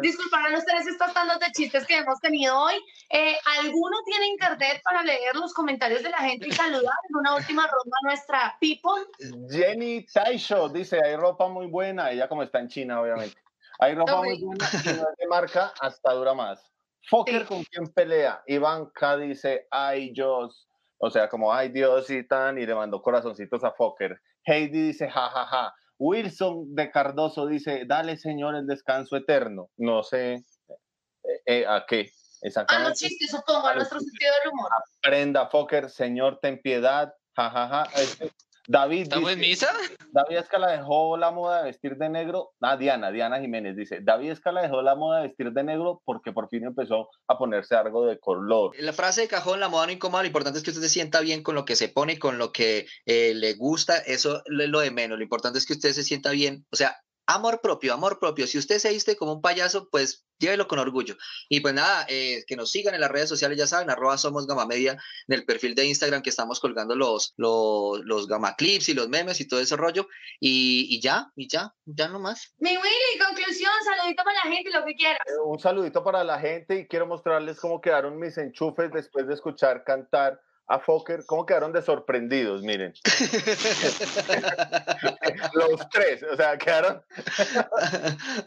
[0.03, 2.75] Disculparán ustedes estas tandas de chistes que hemos tenido hoy.
[3.09, 7.37] Eh, ¿Alguno tiene internet para leer los comentarios de la gente y saludar en una
[7.37, 9.07] última ronda a nuestra people?
[9.51, 12.11] Jenny Taisho dice, hay ropa muy buena.
[12.11, 13.41] Ella como está en China, obviamente.
[13.79, 14.45] Hay ropa muy Uy.
[14.45, 16.61] buena y no es de marca, hasta dura más.
[17.09, 18.43] Fokker con quien pelea.
[18.47, 20.69] Ivanka dice, ay Dios.
[20.99, 24.21] O sea, como ay Dios y tan, y le mandó corazoncitos a Fokker.
[24.45, 25.75] Heidi dice, ja, ja, ja.
[25.99, 29.71] Wilson de Cardoso dice, dale señor el descanso eterno.
[29.77, 32.99] No sé eh, eh, a qué A los exactamente.
[32.99, 34.71] chistes, supongo, a nuestro sentido del humor.
[35.01, 37.13] Prenda Fokker, señor, ten piedad.
[37.37, 37.83] Ja, ja, ja.
[37.95, 38.31] Este,
[38.73, 39.99] David ¿Estamos en dice, misa?
[40.13, 42.53] David Escala dejó la moda de vestir de negro.
[42.63, 46.33] Ah, Diana, Diana Jiménez dice, David Escala dejó la moda de vestir de negro porque
[46.33, 48.73] por fin empezó a ponerse algo de color.
[48.79, 51.21] La frase de cajón, la moda no incomoda, lo importante es que usted se sienta
[51.21, 54.43] bien con lo que se pone y con lo que eh, le gusta, eso es
[54.47, 56.97] lo de menos, lo importante es que usted se sienta bien, o sea,
[57.27, 61.17] amor propio, amor propio, si usted se viste como un payaso, pues llévelo con orgullo.
[61.49, 64.47] Y pues nada, eh, que nos sigan en las redes sociales, ya saben, arroba somos
[64.47, 64.93] gama media,
[65.29, 69.09] en el perfil de Instagram que estamos colgando los, los, los gama clips y los
[69.09, 70.09] memes y todo ese rollo,
[70.41, 72.55] y, y ya, y ya, ya nomás.
[72.59, 75.21] Mi Willy, conclusión, saludito para la gente, lo que quieras.
[75.27, 79.35] Eh, Un saludito para la gente y quiero mostrarles cómo quedaron mis enchufes después de
[79.35, 82.63] escuchar cantar a Fokker, ¿cómo quedaron de sorprendidos?
[82.63, 82.95] Miren.
[85.55, 87.03] Los tres, o sea, quedaron,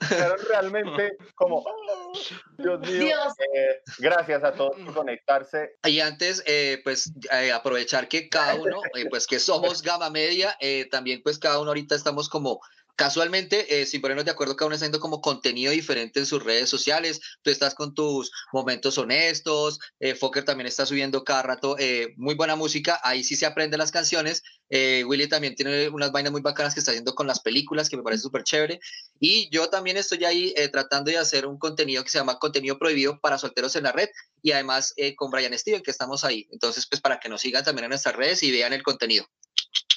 [0.10, 2.14] quedaron realmente como, "Oh,
[2.58, 3.34] Dios mío, Dios.
[3.54, 5.76] eh, gracias a todos por conectarse.
[5.86, 10.56] Y antes, eh, pues, eh, aprovechar que cada uno, eh, pues, que somos gama media,
[10.60, 12.60] eh, también, pues, cada uno ahorita estamos como
[12.96, 16.44] casualmente, eh, sin ponernos de acuerdo, cada uno está haciendo como contenido diferente en sus
[16.44, 17.20] redes sociales.
[17.42, 22.36] Tú estás con tus momentos honestos, eh, Fokker también está subiendo cada rato eh, muy
[22.36, 24.44] buena música, ahí sí se aprenden las canciones.
[24.70, 27.98] Eh, Willy también tiene unas vainas muy bacanas que está haciendo con las películas, que
[27.98, 28.80] me parece súper chévere.
[29.20, 33.20] Y yo también estoy ahí tratando de hacer un contenido que se llama contenido prohibido
[33.20, 34.10] para solteros en la red
[34.42, 36.48] y además con Brian Steven, que estamos ahí.
[36.52, 39.26] Entonces, pues para que nos sigan también en nuestras redes y vean el contenido.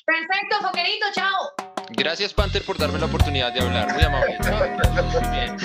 [0.08, 1.52] Perfecto, Foquerito, chao.
[1.90, 3.92] Gracias, Panther, por darme la oportunidad de hablar.
[3.92, 4.38] Muy amable.
[4.42, 5.04] Chao.
[5.04, 5.56] Muy bien.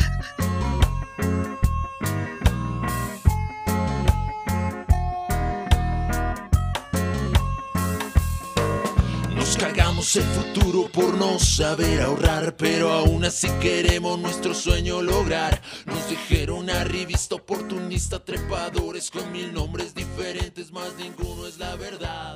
[9.33, 15.61] Nos cagamos el futuro por no saber ahorrar, pero aún así queremos nuestro sueño lograr.
[15.85, 22.35] Nos dijeron arribista oportunista, trepadores con mil nombres diferentes, más ninguno es la verdad.